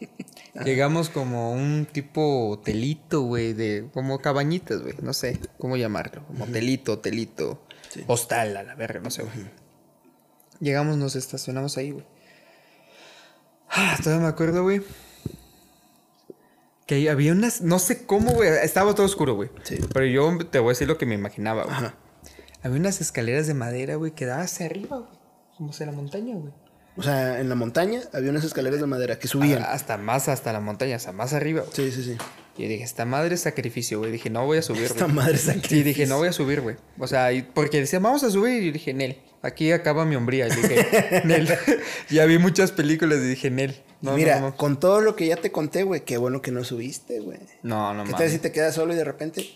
[0.64, 6.44] Llegamos como un tipo hotelito, güey, de como cabañitas, güey, no sé cómo llamarlo, como
[6.44, 7.64] hotelito, hotelito,
[8.06, 9.46] hostal a la verga, no sé, güey.
[10.60, 12.04] Llegamos, nos estacionamos ahí, güey.
[13.70, 14.82] Ah, todavía me acuerdo, güey.
[16.86, 19.48] Que había unas, no sé cómo, güey, estaba todo oscuro, güey.
[19.62, 19.78] Sí.
[19.92, 21.92] Pero yo te voy a decir lo que me imaginaba, güey.
[22.62, 25.18] Había unas escaleras de madera, güey, que daban hacia arriba, güey.
[25.56, 26.52] Como hacia la montaña, güey.
[26.96, 29.62] O sea, en la montaña había unas escaleras de madera que subían.
[29.62, 31.72] Ah, Hasta más, hasta la montaña, hasta más arriba, güey.
[31.74, 32.16] Sí, sí, sí.
[32.58, 34.12] Y dije, esta madre es sacrificio, güey.
[34.12, 35.16] Dije, no voy a subir, Esta güey.
[35.16, 35.84] madre es sacrificio.
[35.84, 36.76] dije, no voy a subir, güey.
[36.98, 38.62] O sea, y- porque decía, vamos a subir.
[38.62, 40.48] Y dije, Nel, aquí acaba mi hombría.
[40.48, 41.48] Y dije, Nel.
[42.10, 43.80] ya vi muchas películas y dije, Nel.
[44.02, 44.56] No, Mira, no, no.
[44.56, 47.38] con todo lo que ya te conté, güey, qué bueno que no subiste, güey.
[47.62, 49.48] No, no, ¿Qué tal si te quedas solo y de repente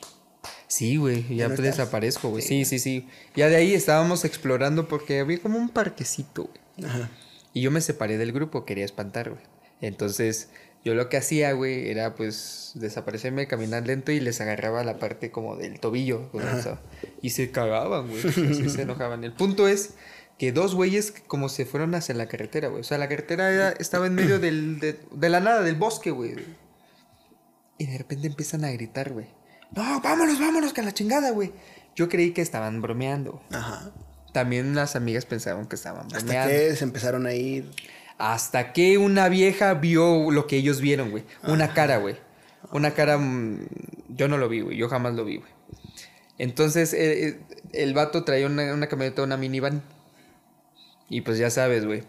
[0.68, 2.43] Sí, güey, ya desaparezco, güey.
[2.43, 3.09] Sí, sí, sí.
[3.34, 6.45] Ya de ahí estábamos explorando porque había como un parquecito,
[6.76, 6.89] güey.
[6.91, 7.11] Ajá.
[7.57, 9.40] Y yo me separé del grupo, quería espantar, güey.
[9.80, 10.50] Entonces,
[10.84, 15.30] yo lo que hacía, güey, era pues desaparecerme, caminar lento y les agarraba la parte
[15.30, 16.28] como del tobillo.
[17.22, 18.20] Y se cagaban, güey.
[18.28, 19.24] Así se enojaban.
[19.24, 19.94] El punto es
[20.38, 22.82] que dos güeyes como se fueron hacia la carretera, güey.
[22.82, 26.11] O sea, la carretera era- estaba en medio del, de, de la nada, del bosque,
[26.11, 26.34] güey.
[27.78, 29.28] Y de repente empiezan a gritar, güey.
[29.74, 31.52] No, vámonos, vámonos, que a la chingada, güey.
[31.94, 33.42] Yo creí que estaban bromeando.
[33.50, 33.92] Ajá.
[34.37, 36.51] También las amigas pensaban que estaban Hasta bromeando.
[36.53, 37.70] que se empezaron a ir.
[38.18, 41.24] Hasta que una vieja vio lo que ellos vieron, güey.
[41.45, 42.16] Una cara, güey.
[42.70, 43.16] Una cara...
[43.16, 43.66] mm,
[44.11, 44.76] Yo no lo vi, güey.
[44.76, 45.51] Yo jamás lo vi, güey.
[46.37, 47.41] Entonces, eh, eh,
[47.72, 49.82] el vato traía una, una camioneta, una minivan.
[51.09, 52.03] Y pues ya sabes, güey.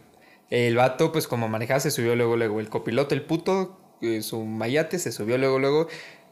[0.49, 2.59] El vato, pues como manejaba, se subió luego, luego.
[2.59, 5.87] El copiloto, el puto, eh, su mayate, se subió luego, luego.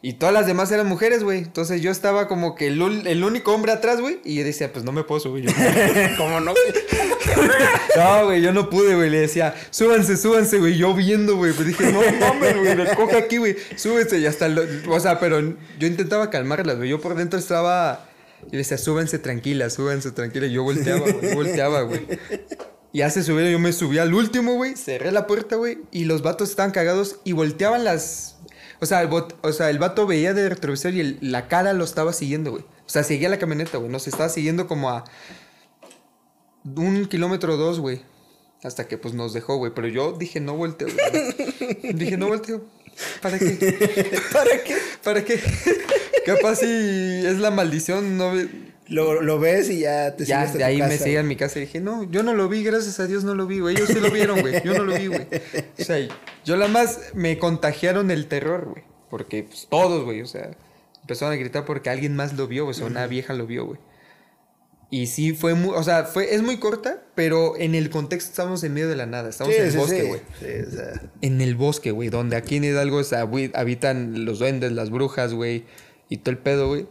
[0.06, 1.39] Y todas las demás eran mujeres, güey.
[1.39, 4.20] Entonces yo estaba como que el, único hombre atrás, güey.
[4.24, 5.45] Y yo decía, pues no me puedo subir.
[5.45, 5.51] Yo,
[6.20, 6.53] ¿Cómo no?
[7.97, 9.10] no, güey, yo no pude, güey.
[9.10, 10.78] Le decía, súbanse, súbanse, güey.
[10.78, 11.53] Yo viendo, güey.
[11.53, 13.56] Pues dije, no mames, güey, me coge aquí, güey.
[13.78, 14.47] Súbense y hasta.
[14.47, 15.41] lo- o sea, pero
[15.80, 16.88] yo intentaba calmarlas, güey.
[16.88, 18.08] Yo por dentro estaba.
[18.45, 20.45] Y le decía, súbanse tranquila, súbanse tranquila.
[20.45, 21.30] Y yo volteaba, güey.
[21.30, 22.06] Yo volteaba, güey.
[22.93, 24.76] Ya se subieron, yo me subí al último, güey.
[24.76, 25.80] Cerré la puerta, güey.
[25.91, 28.34] Y los vatos estaban cagados y volteaban las.
[28.82, 31.73] O sea, el, bot- o sea, el vato veía de retrovisor y el- la cara
[31.73, 32.63] lo estaba siguiendo, güey.
[32.63, 33.89] O sea, seguía la camioneta, güey.
[33.91, 35.03] Nos estaba siguiendo como a
[36.65, 38.01] un kilómetro o dos, güey.
[38.63, 39.71] Hasta que pues nos dejó, güey.
[39.76, 41.93] Pero yo dije, no volteo, güey.
[41.93, 42.65] dije, no volteo.
[43.21, 43.47] ¿Para qué?
[44.34, 44.78] ¿Para qué?
[45.03, 45.39] ¿Para qué?
[46.26, 48.49] Capaz si es la maldición, no ve-
[48.88, 51.03] Lo, lo ves y ya te Ya, sigues a de tu ahí me casa.
[51.03, 53.33] seguía en mi casa y dije, no, yo no lo vi, gracias a Dios no
[53.33, 53.75] lo vi, güey.
[53.75, 54.61] Ellos sí lo vieron, güey.
[54.63, 55.27] Yo no lo vi, güey.
[55.79, 55.97] O sea,
[56.45, 58.83] yo la más me contagiaron el terror, güey.
[59.09, 60.51] Porque pues, todos, güey, o sea,
[61.01, 62.75] empezaron a gritar porque alguien más lo vio, güey.
[62.75, 63.79] O sea, una vieja lo vio, güey.
[64.91, 68.63] Y sí fue muy, o sea, fue, es muy corta, pero en el contexto estamos
[68.63, 69.29] en medio de la nada.
[69.29, 70.21] Estamos Sí, en el sí, bosque, güey.
[70.39, 74.39] Sí, o sea, En el bosque, güey, donde aquí en Hidalgo o sea, habitan los
[74.39, 75.65] duendes, las brujas, güey,
[76.07, 76.88] y todo el pedo, güey.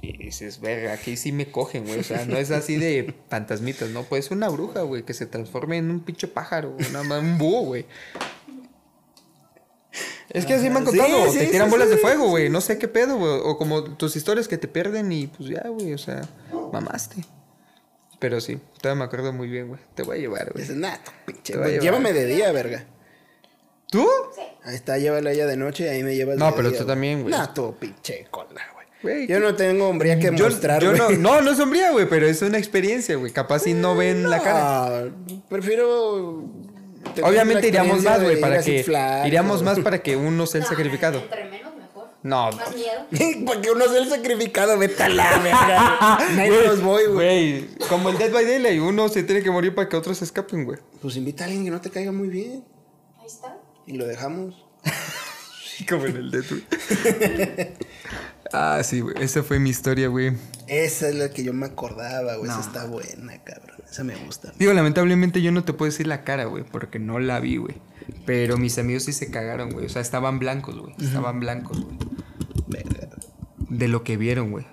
[0.00, 2.00] Y dices, verga, aquí sí me cogen, güey.
[2.00, 4.04] O sea, no es así de fantasmitas, ¿no?
[4.04, 7.62] Puede ser una bruja, güey, que se transforme en un pinche pájaro, una, un búho,
[7.62, 7.86] güey.
[10.30, 12.30] Es que así me han contado, sí, te sí, tiran sí, bolas de fuego, sí,
[12.30, 12.48] güey.
[12.50, 13.40] No sé qué pedo, güey.
[13.44, 16.20] O como tus historias que te pierden y pues ya, güey, o sea,
[16.72, 17.24] mamaste.
[18.18, 19.80] Pero sí, todavía me acuerdo muy bien, güey.
[19.94, 20.62] Te voy a llevar, güey.
[20.62, 21.54] dices, nah, pinche.
[21.54, 21.70] Llevar.
[21.80, 22.84] Llévame de día, verga.
[23.90, 24.06] ¿Tú?
[24.34, 24.42] Sí.
[24.64, 26.84] Ahí está, llévala ella de noche y ahí me llevas No, de pero día, tú
[26.84, 27.32] también, güey.
[27.32, 28.77] Nah, tú, pinche cola, güey.
[29.28, 32.26] Yo no tengo hombría que Yo, mostrar, yo no, no, no es sombría, güey, pero
[32.26, 33.32] es una experiencia, güey.
[33.32, 35.04] Capaz si no ven la cara.
[35.04, 36.44] No, Prefiero.
[37.22, 38.84] Obviamente iríamos más, güey, para que.
[39.26, 41.18] Iríamos o- más para que uno sea el No, sacrificado.
[41.20, 42.08] Entre menos, mejor.
[42.24, 43.44] No, Más miedo.
[43.46, 46.18] Porque uno sea el sacrificado, vete a la verga.
[46.36, 47.60] Menos voy, güey.
[47.60, 50.64] Güey, como el Dead by Daylight, uno se tiene que morir para que otros escapen,
[50.64, 50.78] güey.
[51.00, 52.64] Pues invita a alguien que no te caiga muy bien.
[53.20, 53.56] Ahí está.
[53.86, 54.66] Y lo dejamos.
[55.88, 56.62] Como en el Dead, güey.
[58.52, 59.14] Ah, sí, güey.
[59.20, 60.32] Esa fue mi historia, güey.
[60.66, 62.50] Esa es la que yo me acordaba, güey.
[62.50, 62.64] Esa No.
[62.66, 63.76] está buena, cabrón.
[63.90, 64.52] Esa me gusta.
[64.58, 67.76] Digo, lamentablemente yo no te puedo decir la cara, güey, porque no la vi, güey.
[68.26, 69.86] Pero mis amigos sí se cagaron, güey.
[69.86, 70.94] O sea, estaban blancos, güey.
[71.00, 71.96] Estaban blancos, güey.
[72.66, 73.08] Verga.
[73.70, 74.66] de lo que vieron, güey.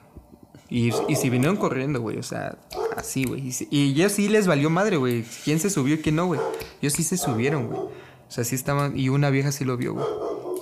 [0.69, 2.57] Y, y si vinieron corriendo, güey, o sea,
[2.97, 3.47] así, güey.
[3.47, 5.23] Y, si- y ya sí les valió madre, güey.
[5.43, 6.39] ¿Quién se subió y quién no, güey?
[6.82, 7.80] Ellos sí se subieron, güey.
[7.80, 7.91] O
[8.30, 8.97] sea, sí estaban.
[8.97, 10.05] Y una vieja sí lo vio, güey.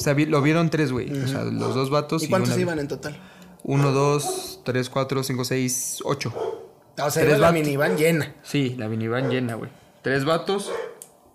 [0.03, 1.09] O sea, vi- lo vieron tres, güey.
[1.17, 2.61] O sea, los dos vatos ¿Y y, cuántos una.
[2.61, 3.15] iban en total?
[3.63, 6.33] Uno, dos, tres, cuatro, cinco, seis, ocho.
[6.35, 7.53] O sea, Tres la vatos.
[7.63, 8.35] minivan llena.
[8.43, 9.71] Sí, la minivan llena, güey.
[10.01, 10.69] Tres vatos,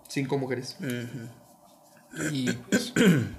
[0.07, 0.77] cinco mujeres.
[2.31, 2.93] Y pues.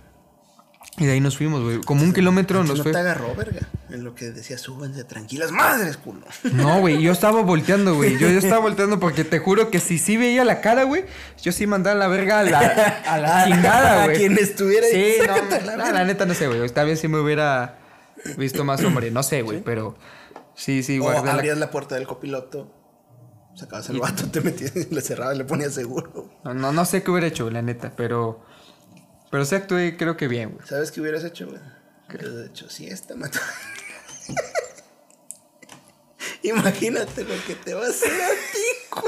[0.99, 1.81] Y de ahí nos fuimos, güey.
[1.83, 2.93] Como un kilómetro nos no fue.
[2.93, 3.61] te agarró, verga.
[3.91, 6.27] En lo que decía, súbanse tranquilas, madres, culo.
[6.53, 8.19] No, güey, yo estaba volteando, güey.
[8.19, 11.05] Yo, yo estaba volteando porque te juro que si sí veía la cara, güey,
[11.43, 12.59] yo sí mandaba la verga a la,
[13.07, 14.19] a la chingada, A güey.
[14.19, 16.65] quien estuviera ahí, Sí, no, a la no, la neta no sé, güey.
[16.65, 17.79] Está bien si me hubiera
[18.37, 19.11] visto más hombre.
[19.11, 19.97] No sé, güey, pero
[20.55, 22.75] sí, sí, la- abrías la puerta del copiloto,
[23.55, 26.31] sacabas el vato, te metías, le cerrabas, le ponías seguro.
[26.45, 28.45] No, no, no sé qué hubiera hecho, güey, la neta, pero...
[29.31, 30.67] Pero sí actué creo que bien, güey.
[30.67, 31.61] ¿Sabes qué hubieras hecho, güey?
[32.09, 33.39] Hubieras hecho siesta, mato.
[36.43, 39.01] Imagínate lo que te va a hacer a ti,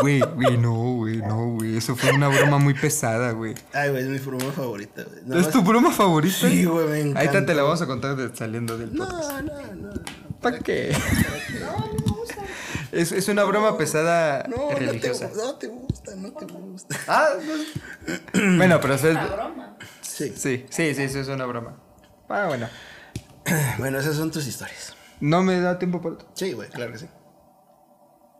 [0.00, 0.20] güey.
[0.20, 1.76] Güey, güey, no, güey, no, güey.
[1.76, 3.54] Eso fue una broma muy pesada, güey.
[3.72, 5.18] Ay, güey, es mi broma favorita, güey.
[5.20, 6.36] ¿Es más- tu broma favorita?
[6.48, 7.20] Sí, güey, me encanta.
[7.20, 9.22] Ahí te, te la vamos a contar de- saliendo del podcast.
[9.22, 9.92] No, no, no.
[9.94, 10.02] no.
[10.40, 10.94] ¿Para qué?
[11.60, 12.03] No, no gusta.
[12.94, 15.30] Es, es una broma pesada No, no te, religiosa.
[15.34, 16.96] no te gusta, no te gusta.
[17.08, 18.56] Ah, no.
[18.56, 19.14] bueno, pero eso es...
[19.14, 19.76] La broma.
[20.00, 20.32] Sí.
[20.36, 21.76] Sí, sí, sí, eso es una broma.
[22.28, 22.68] Ah, bueno.
[23.78, 24.94] Bueno, esas son tus historias.
[25.20, 26.16] No me da tiempo para...
[26.34, 27.08] Sí, güey, claro que sí.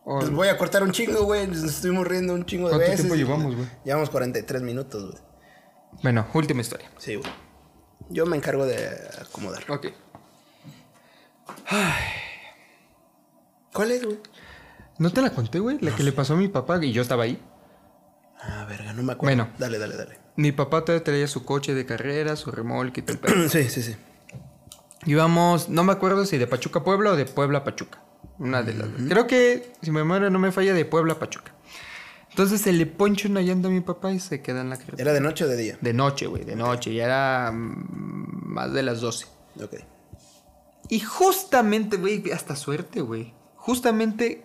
[0.05, 1.47] Oh, Pues voy a cortar un chingo, güey.
[1.47, 3.07] Nos estuvimos riendo un chingo de ¿Cuánto veces.
[3.07, 3.69] tiempo llevamos, güey?
[3.85, 5.23] Llevamos 43 minutos, güey.
[6.03, 6.91] Bueno, última historia.
[6.99, 7.31] Sí, güey.
[8.11, 8.79] Yo me encargo de
[9.21, 9.65] acomodar.
[9.71, 9.87] Ok.
[13.73, 14.19] ¿Cuál es, güey?
[14.99, 15.79] ¿No te la conté, güey?
[15.81, 17.41] La que le pasó a mi papá y yo estaba ahí.
[18.41, 19.37] Ah, verga, no me acuerdo.
[19.37, 19.53] Bueno.
[19.59, 20.19] Dale, dale, dale.
[20.37, 23.49] Mi papá todavía traía su coche de carrera, su remolque y todo el pedo.
[23.49, 23.97] sí, sí, sí.
[25.07, 28.03] Íbamos, no me acuerdo si de Pachuca a Puebla o de Puebla a Pachuca.
[28.39, 29.03] Una de las dos.
[29.09, 31.53] Creo que, si mi memoria no me falla, de Puebla a Pachuca.
[32.31, 35.03] Entonces se le poncha una llanta a mi papá y se queda en la carretera.
[35.03, 35.79] ¿Era de noche o de día?
[35.81, 36.93] De noche, güey, de noche.
[36.93, 39.27] Ya era mm, más de las 12.
[39.63, 39.75] Ok.
[40.89, 43.35] Y justamente, güey, hasta suerte, güey.
[43.55, 44.45] Justamente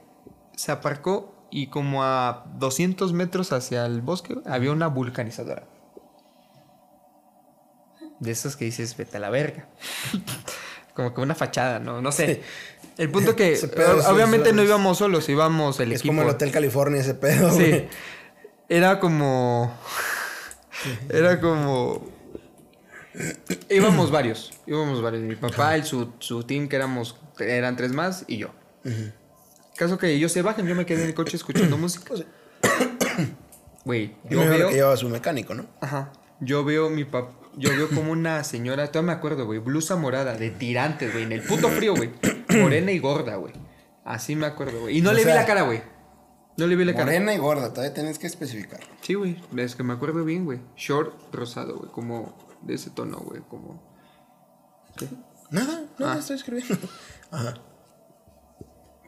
[0.60, 5.64] se aparcó y como a 200 metros hacia el bosque había una vulcanizadora.
[8.20, 9.68] De esas que dices, vete a la verga.
[10.93, 12.01] como que una fachada, ¿no?
[12.01, 12.41] No sé.
[12.97, 16.12] El punto que, pedo es- obviamente es- no íbamos solos, íbamos el es equipo.
[16.14, 17.55] como el Hotel California ese pedo, Sí.
[17.57, 17.88] güey.
[18.68, 19.74] Era como.
[21.10, 22.05] Era como.
[23.70, 24.51] Íbamos varios.
[24.68, 25.24] Íbamos varios.
[25.24, 27.16] Mi papá, el, su, su team, que éramos.
[27.39, 28.49] Eran tres más, y yo.
[29.80, 32.04] Caso que ellos se bajan, yo me quedé en el coche escuchando música.
[32.10, 32.26] Pues.
[33.86, 34.68] Güey, Yo me veo...
[34.68, 35.66] que llevaba su mecánico, ¿no?
[35.80, 36.12] Ajá.
[36.42, 37.34] Yo veo mi papá.
[37.56, 41.32] Yo veo como una señora, todavía me acuerdo, güey, blusa morada, de tirantes, güey, en
[41.32, 42.12] el puto frío, güey.
[42.50, 43.54] Morena y gorda, güey.
[44.04, 44.98] Así me acuerdo, güey.
[44.98, 45.82] Y no O le vi sea, la cara, güey.
[46.58, 47.06] No le vi la cara.
[47.06, 48.86] Morena y gorda, todavía tienes que especificarlo.
[49.02, 49.42] Sí, güey.
[49.58, 50.60] Es que me acuerdo bien, güey.
[50.76, 51.90] Short rosado, güey.
[51.92, 53.42] Como de ese tono, güey.
[53.48, 53.82] Como.
[54.98, 55.08] ¿Qué?
[55.52, 56.20] Nada, nada, Ah.
[56.20, 56.76] estoy escribiendo.
[57.32, 57.54] Ajá.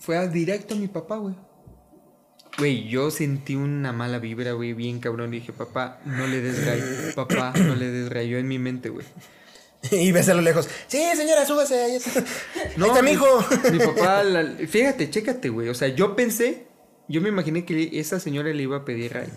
[0.01, 1.35] Fue a directo a mi papá, güey.
[2.57, 5.31] Güey, yo sentí una mala vibra, güey, bien cabrón.
[5.31, 6.81] Dije, papá, no le des ray.
[7.15, 8.27] Papá, no le des ray.
[8.27, 9.05] Yo en mi mente, güey.
[9.91, 10.69] Y ves a lo lejos.
[10.87, 11.81] Sí, señora, súbase.
[11.83, 12.19] Ahí está,
[12.77, 13.25] No, ahí está mi hijo.
[13.71, 15.69] Mi papá, la- fíjate, chécate, güey.
[15.69, 16.67] O sea, yo pensé,
[17.07, 19.29] yo me imaginé que esa señora le iba a pedir ray.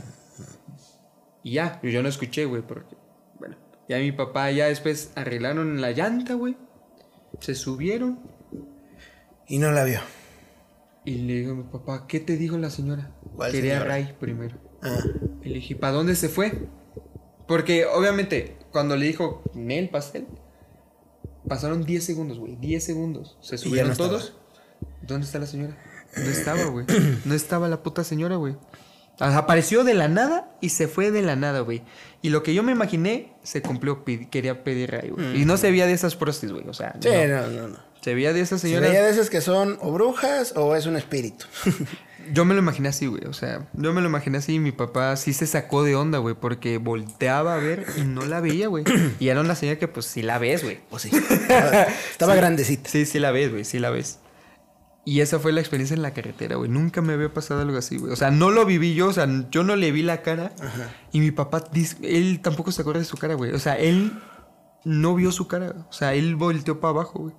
[1.43, 2.95] Y ya, yo no escuché, güey, porque,
[3.39, 3.57] bueno,
[3.89, 6.57] ya mi papá ya después arreglaron la llanta, güey.
[7.41, 8.21] Se subieron
[9.47, 10.01] Y no la vio.
[11.05, 13.11] Y le digo a mi papá, ¿qué te dijo la señora?
[13.37, 13.89] ¿Cuál Quería señora?
[13.89, 14.57] ray primero.
[14.83, 14.99] Ah.
[15.43, 16.67] Y le dije, ¿para dónde se fue?
[17.47, 20.27] Porque obviamente, cuando le dijo Nel pastel,
[21.49, 22.57] pasaron 10 segundos, güey.
[22.57, 23.37] 10 segundos.
[23.41, 24.11] Se subieron no estaba.
[24.11, 24.35] todos.
[25.03, 25.77] ¿Dónde está la señora?
[26.17, 26.87] No estaba, güey.
[27.25, 28.57] No estaba la puta señora, güey.
[29.21, 31.83] Apareció de la nada y se fue de la nada, güey.
[32.23, 34.05] Y lo que yo me imaginé se cumplió.
[34.05, 35.41] quería pedir ray, güey.
[35.41, 36.67] Y no se veía de esas prostis, güey.
[36.69, 37.43] O sea, Sí, no.
[37.43, 37.79] no, no, no.
[38.05, 38.91] Se veía de esas Se señoras.
[38.91, 41.47] veía de esas que son o brujas o es un espíritu.
[42.35, 43.25] Yo me lo imaginé así, güey.
[43.25, 46.17] O sea, yo me lo imaginé así y mi papá sí se sacó de onda,
[46.19, 46.35] güey.
[46.35, 48.83] Porque volteaba a ver y no la veía, güey.
[49.21, 50.81] Y era una señora que pues sí la ves, güey.
[50.91, 51.11] o sí.
[51.13, 52.89] Estaba, estaba grandecita.
[52.89, 53.65] Sí, sí la ves, güey.
[53.67, 54.21] Sí la ves.
[55.05, 56.71] Y esa fue la experiencia en la carretera, güey.
[56.71, 58.11] Nunca me había pasado algo así, güey.
[58.11, 60.53] O sea, no lo viví yo, o sea, yo no le vi la cara.
[61.13, 61.65] Y mi papá,
[62.03, 63.53] él tampoco se acuerda de su cara, güey.
[63.53, 64.19] O sea, él
[64.85, 65.75] no vio su cara.
[65.91, 67.35] O sea, él volteó para abajo, güey.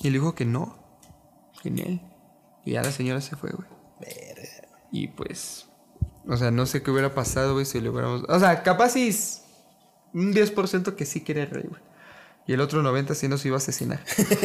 [0.00, 0.78] Y le dijo que no.
[1.62, 2.00] Que en él.
[2.64, 3.68] Y ya la señora se fue, güey.
[4.00, 4.68] Verga.
[4.90, 5.66] Y pues,
[6.26, 8.24] o sea, no sé qué hubiera pasado, güey, si le hubiéramos...
[8.28, 9.42] O sea, capaz sí es
[10.12, 11.82] un 10% que sí quiere rey, güey.
[12.46, 14.00] Y el otro 90% sí nos iba a asesinar.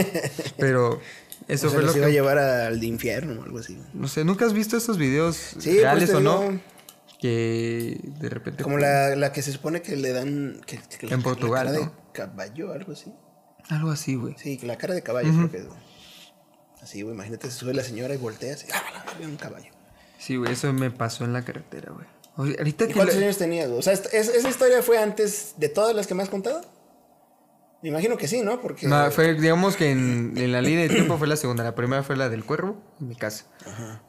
[0.57, 0.99] Pero
[1.47, 2.13] eso o sea, fue lo los iba a que...
[2.13, 3.77] llevar al infierno o algo así.
[3.93, 6.39] No sé, ¿nunca has visto estos videos Sí, pues reales o no?
[6.41, 6.59] digo,
[7.19, 8.63] Que de repente...
[8.63, 10.61] Como la, la que se supone que le dan.
[10.65, 11.73] que- que En Portugal, ¿no?
[11.73, 13.13] de caballo, algo así.
[13.69, 14.35] Algo así, güey.
[14.37, 15.65] Sí, la cara de caballo, creo que es.
[16.81, 17.13] Así, güey.
[17.13, 18.67] Imagínate, se sube la señora y voltea así.
[18.73, 18.81] ¡Ah,
[19.19, 19.71] la un caballo!
[20.17, 22.07] Sí, güey, eso me pasó en la carretera, güey.
[22.57, 23.79] Ahorita ¿Y cuántos años tenías, güey?
[23.79, 26.61] O sea, es- ¿esa historia fue antes de todas las que me has contado?
[27.81, 28.61] Me imagino que sí, ¿no?
[28.61, 28.87] Porque.
[28.87, 31.63] No, fue, digamos que en, en la línea de tiempo fue la segunda.
[31.63, 33.45] La primera fue la del cuervo, en mi casa.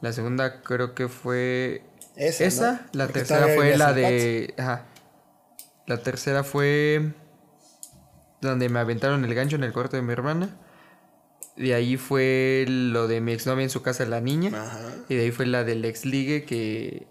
[0.01, 1.83] La segunda creo que fue
[2.15, 2.71] Esa, esa.
[2.73, 2.79] ¿no?
[2.93, 4.53] La Porque tercera fue la de...
[4.57, 4.85] Ajá.
[5.87, 7.13] La tercera fue
[8.41, 10.49] donde me aventaron el gancho en el cuarto de mi hermana.
[11.57, 14.49] De ahí fue lo de mi exnovia en su casa, la niña.
[14.53, 14.79] Ajá.
[15.09, 17.07] Y de ahí fue la del ex ligue que...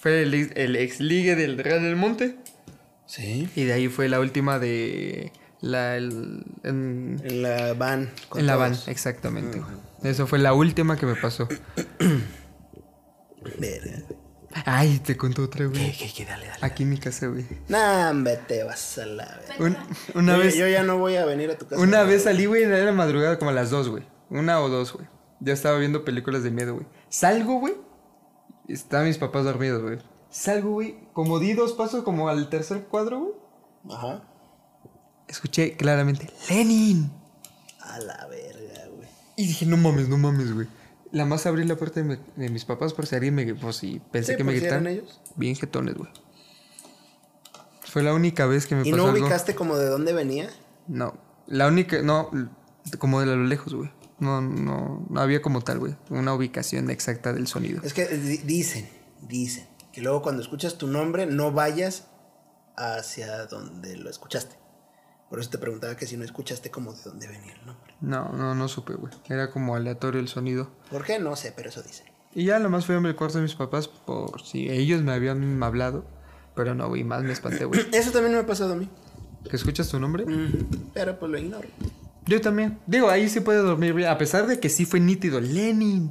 [0.00, 2.36] Fue el, ex- el ex ligue del Real del Monte.
[3.06, 3.48] Sí.
[3.56, 5.32] Y de ahí fue la última de...
[5.60, 8.10] La, el- en, En la van.
[8.28, 9.60] con en la van, exactamente.
[10.02, 11.48] Eso fue la última que me pasó.
[13.58, 14.02] Verga.
[14.64, 15.92] Ay, te cuento otra, güey.
[15.92, 16.24] ¿Qué, qué, qué?
[16.24, 16.58] Dale, dale.
[16.62, 17.44] Aquí en mi casa, güey.
[17.68, 19.40] Nah, hombre, te vas a la.
[19.58, 19.76] Un-
[20.14, 21.80] una yo, vez, yo ya no voy a venir a tu casa.
[21.80, 24.04] una vez salí, güey, era madrugada como a las dos, güey.
[24.30, 25.06] Una o dos, güey.
[25.40, 26.86] Ya estaba viendo películas de miedo, güey.
[27.10, 27.74] Salgo, güey.
[28.68, 29.98] Estaban mis papás dormidos, güey.
[30.30, 30.96] Salgo, güey.
[31.12, 33.96] Como di dos pasos como al tercer cuadro, güey.
[33.96, 34.22] Ajá.
[35.28, 37.10] Escuché claramente, Lenin.
[37.80, 39.08] A la verga, güey.
[39.36, 40.66] Y dije, no mames, no mames, güey.
[41.12, 43.54] La más abrí la puerta de, mi- de mis papás por si alguien me...
[43.54, 44.86] Por si pensé Sí, que me gritaron.
[44.88, 45.20] ellos.
[45.36, 46.10] Bien jetones, güey.
[47.84, 49.24] Fue la única vez que me ¿Y pasó no algo.
[49.24, 50.50] ubicaste como de dónde venía?
[50.88, 51.14] No,
[51.46, 52.30] la única, no,
[52.98, 53.90] como de lo lejos, güey.
[54.18, 55.94] No, no, no había como tal, güey.
[56.10, 57.80] Una ubicación exacta del sonido.
[57.84, 58.88] Es que di- dicen,
[59.22, 62.08] dicen, que luego cuando escuchas tu nombre no vayas
[62.76, 64.56] hacia donde lo escuchaste.
[65.30, 67.94] Por eso te preguntaba que si no escuchaste como de dónde venía el nombre.
[68.00, 69.12] No, no, no supe, güey.
[69.28, 70.70] Era como aleatorio el sonido.
[70.90, 71.18] ¿Por qué?
[71.18, 72.06] No sé, pero eso dicen.
[72.34, 75.12] Y ya lo más fue en el cuarto de mis papás por si ellos me
[75.12, 76.04] habían hablado.
[76.54, 77.80] Pero no, güey, más me espanté, güey.
[77.92, 78.88] Eso también me ha pasado a mí.
[79.48, 80.24] ¿Que escuchas tu nombre?
[80.24, 81.68] Mm, Pero pues lo ignoro.
[82.24, 82.78] Yo también.
[82.86, 84.08] Digo, ahí sí puede dormir bien.
[84.08, 85.40] A pesar de que sí fue nítido.
[85.40, 86.10] Lenin.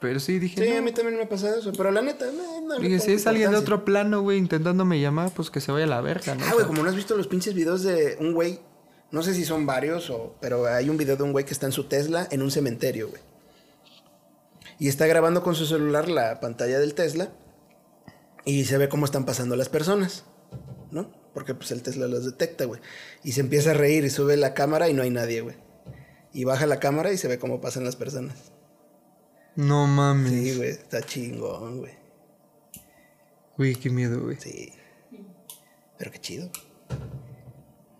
[0.00, 0.62] Pero sí dije.
[0.64, 0.78] Sí, no.
[0.78, 1.72] a mí también me ha pasado eso.
[1.76, 5.30] Pero la neta, no, no Dije, si es alguien de otro plano, güey, intentándome llamar,
[5.34, 6.44] pues que se vaya a la verga, ¿no?
[6.46, 8.60] Ah, güey, como no has visto los pinches videos de un güey,
[9.10, 11.66] no sé si son varios, o, pero hay un video de un güey que está
[11.66, 13.22] en su Tesla en un cementerio, güey.
[14.78, 17.30] Y está grabando con su celular la pantalla del Tesla
[18.44, 20.24] y se ve cómo están pasando las personas,
[20.90, 21.10] ¿no?
[21.34, 22.80] Porque pues el Tesla los detecta, güey.
[23.22, 25.56] Y se empieza a reír y sube la cámara y no hay nadie, güey.
[26.32, 28.52] Y baja la cámara y se ve cómo pasan las personas.
[29.54, 30.32] No mames.
[30.32, 32.01] Sí, güey, está chingón, güey.
[33.56, 34.36] Güey, qué miedo, güey.
[34.40, 34.72] Sí.
[35.98, 36.50] Pero qué chido.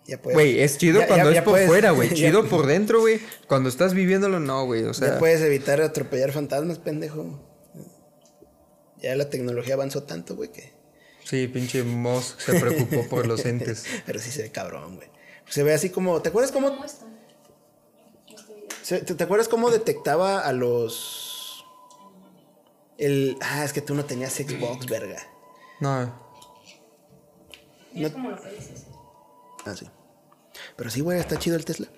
[0.06, 0.34] Ya puedes.
[0.36, 2.10] Güey, es chido ya- cuando ya- es ya por puedes- fuera, güey.
[2.14, 3.20] Chido por dentro, güey.
[3.46, 4.82] Cuando estás viviéndolo, no, güey.
[4.84, 7.40] O sea, ya puedes evitar atropellar fantasmas, pendejo.
[9.00, 10.72] Ya la tecnología avanzó tanto, güey, que.
[11.24, 13.84] sí, pinche Moss se preocupó por los entes.
[14.06, 15.08] Pero sí se ve cabrón, güey.
[15.48, 16.20] Se ve así como.
[16.22, 17.06] ¿Te acuerdas cómo ¿Cómo está?
[18.28, 18.68] Este video.
[18.82, 21.64] Se- ¿Te, te acuerdas cómo detectaba a los.
[22.98, 23.36] El.
[23.40, 25.18] Ah, es que tú no tenías Xbox, verga.
[25.82, 26.14] No,
[27.92, 28.88] Mira cómo lo puedes hacer.
[29.66, 29.88] Ah, sí.
[30.76, 31.88] Pero sí, güey, está chido el Tesla.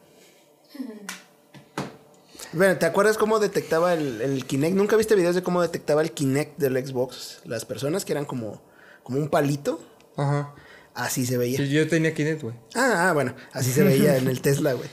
[2.55, 4.75] Bueno, ¿te acuerdas cómo detectaba el, el Kinect?
[4.75, 7.43] ¿Nunca viste videos de cómo detectaba el Kinect del Xbox?
[7.45, 8.63] Las personas que eran como,
[9.03, 9.81] como un palito.
[10.17, 10.55] ajá.
[10.95, 11.59] Así se veía.
[11.59, 12.55] Sí, yo tenía Kinect, güey.
[12.75, 14.89] Ah, ah, bueno, así se veía en el Tesla, güey.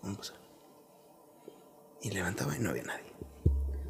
[0.00, 0.32] Vamos.
[2.00, 3.09] Y levantaba y no había nadie.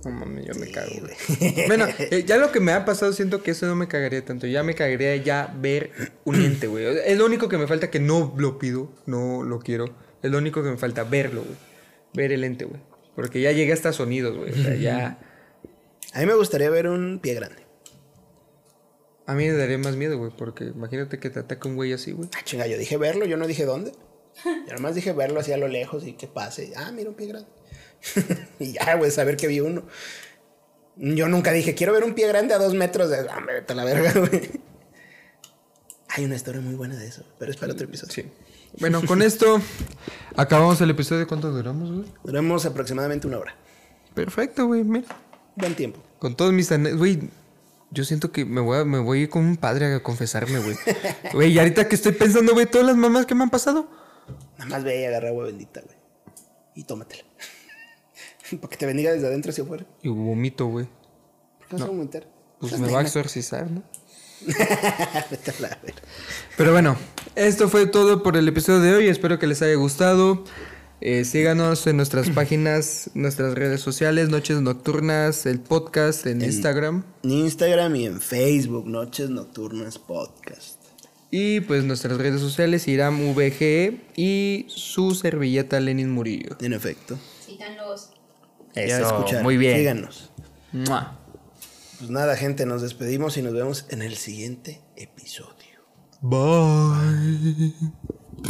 [0.05, 1.67] No mames, yo me cago, güey.
[1.67, 4.47] Bueno, eh, ya lo que me ha pasado, siento que eso no me cagaría tanto.
[4.47, 5.91] Ya me cagaría ya ver
[6.25, 6.87] un ente, güey.
[7.05, 9.95] Es lo único que me falta que no lo pido, no lo quiero.
[10.23, 11.57] Es lo único que me falta, verlo, güey.
[12.15, 12.81] Ver el ente, güey.
[13.15, 14.53] Porque ya llegué hasta sonidos, güey.
[14.53, 15.19] O sea, ya.
[16.15, 17.63] A mí me gustaría ver un pie grande.
[19.27, 20.33] A mí me daría más miedo, güey.
[20.37, 22.29] Porque imagínate que te ataca un güey así, güey.
[22.37, 23.93] Ah, chinga, yo dije verlo, yo no dije dónde.
[24.45, 26.73] Yo nomás dije verlo así a lo lejos y que pase.
[26.77, 27.49] Ah, mira un pie grande.
[28.59, 29.85] y ya, güey, saber que vi uno.
[30.97, 33.27] Yo nunca dije, quiero ver un pie grande a dos metros de.
[33.31, 34.61] Ah, me vete a la verga, güey.
[36.09, 38.13] Hay una historia muy buena de eso, pero es para otro episodio.
[38.13, 38.25] Sí.
[38.79, 39.61] Bueno, con esto
[40.37, 41.27] acabamos el episodio.
[41.27, 42.07] ¿Cuánto duramos, güey?
[42.25, 43.57] Duramos aproximadamente una hora.
[44.15, 44.83] Perfecto, güey.
[44.85, 45.07] Mira.
[45.57, 46.03] Buen tiempo.
[46.19, 47.31] Con todos mis Güey,
[47.91, 50.59] yo siento que me voy, a, me voy a ir con un padre a confesarme,
[50.59, 50.77] güey.
[51.33, 53.89] Güey, y ahorita que estoy pensando, güey, todas las mamás que me han pasado.
[54.59, 55.97] Nada más ve y agarra agua bendita, güey.
[56.75, 57.25] Y tómatela.
[58.61, 59.87] para que te bendiga desde adentro hacia afuera.
[60.03, 60.87] Y vomito, güey.
[61.59, 62.27] ¿Por qué vas a vomitar?
[62.59, 63.83] Pues me va a exorcizar, ¿no?
[66.57, 66.97] Pero bueno,
[67.35, 69.09] esto fue todo por el episodio de hoy.
[69.09, 70.45] Espero que les haya gustado.
[71.01, 77.05] Eh, síganos en nuestras páginas, nuestras redes sociales, Noches Nocturnas, el podcast en Instagram.
[77.23, 80.81] En Instagram y en Facebook, Noches Nocturnas Podcast.
[81.31, 86.57] Y pues nuestras redes sociales, Iram VG y su servilleta Lenin Murillo.
[86.61, 87.17] En efecto.
[87.47, 88.11] Síganlos.
[88.75, 89.43] Ya escucharon.
[89.43, 89.77] muy bien.
[89.79, 90.31] Síganos.
[90.73, 91.19] Mua.
[91.99, 95.55] Pues nada, gente, nos despedimos y nos vemos en el siguiente episodio.
[96.23, 97.75] Bye.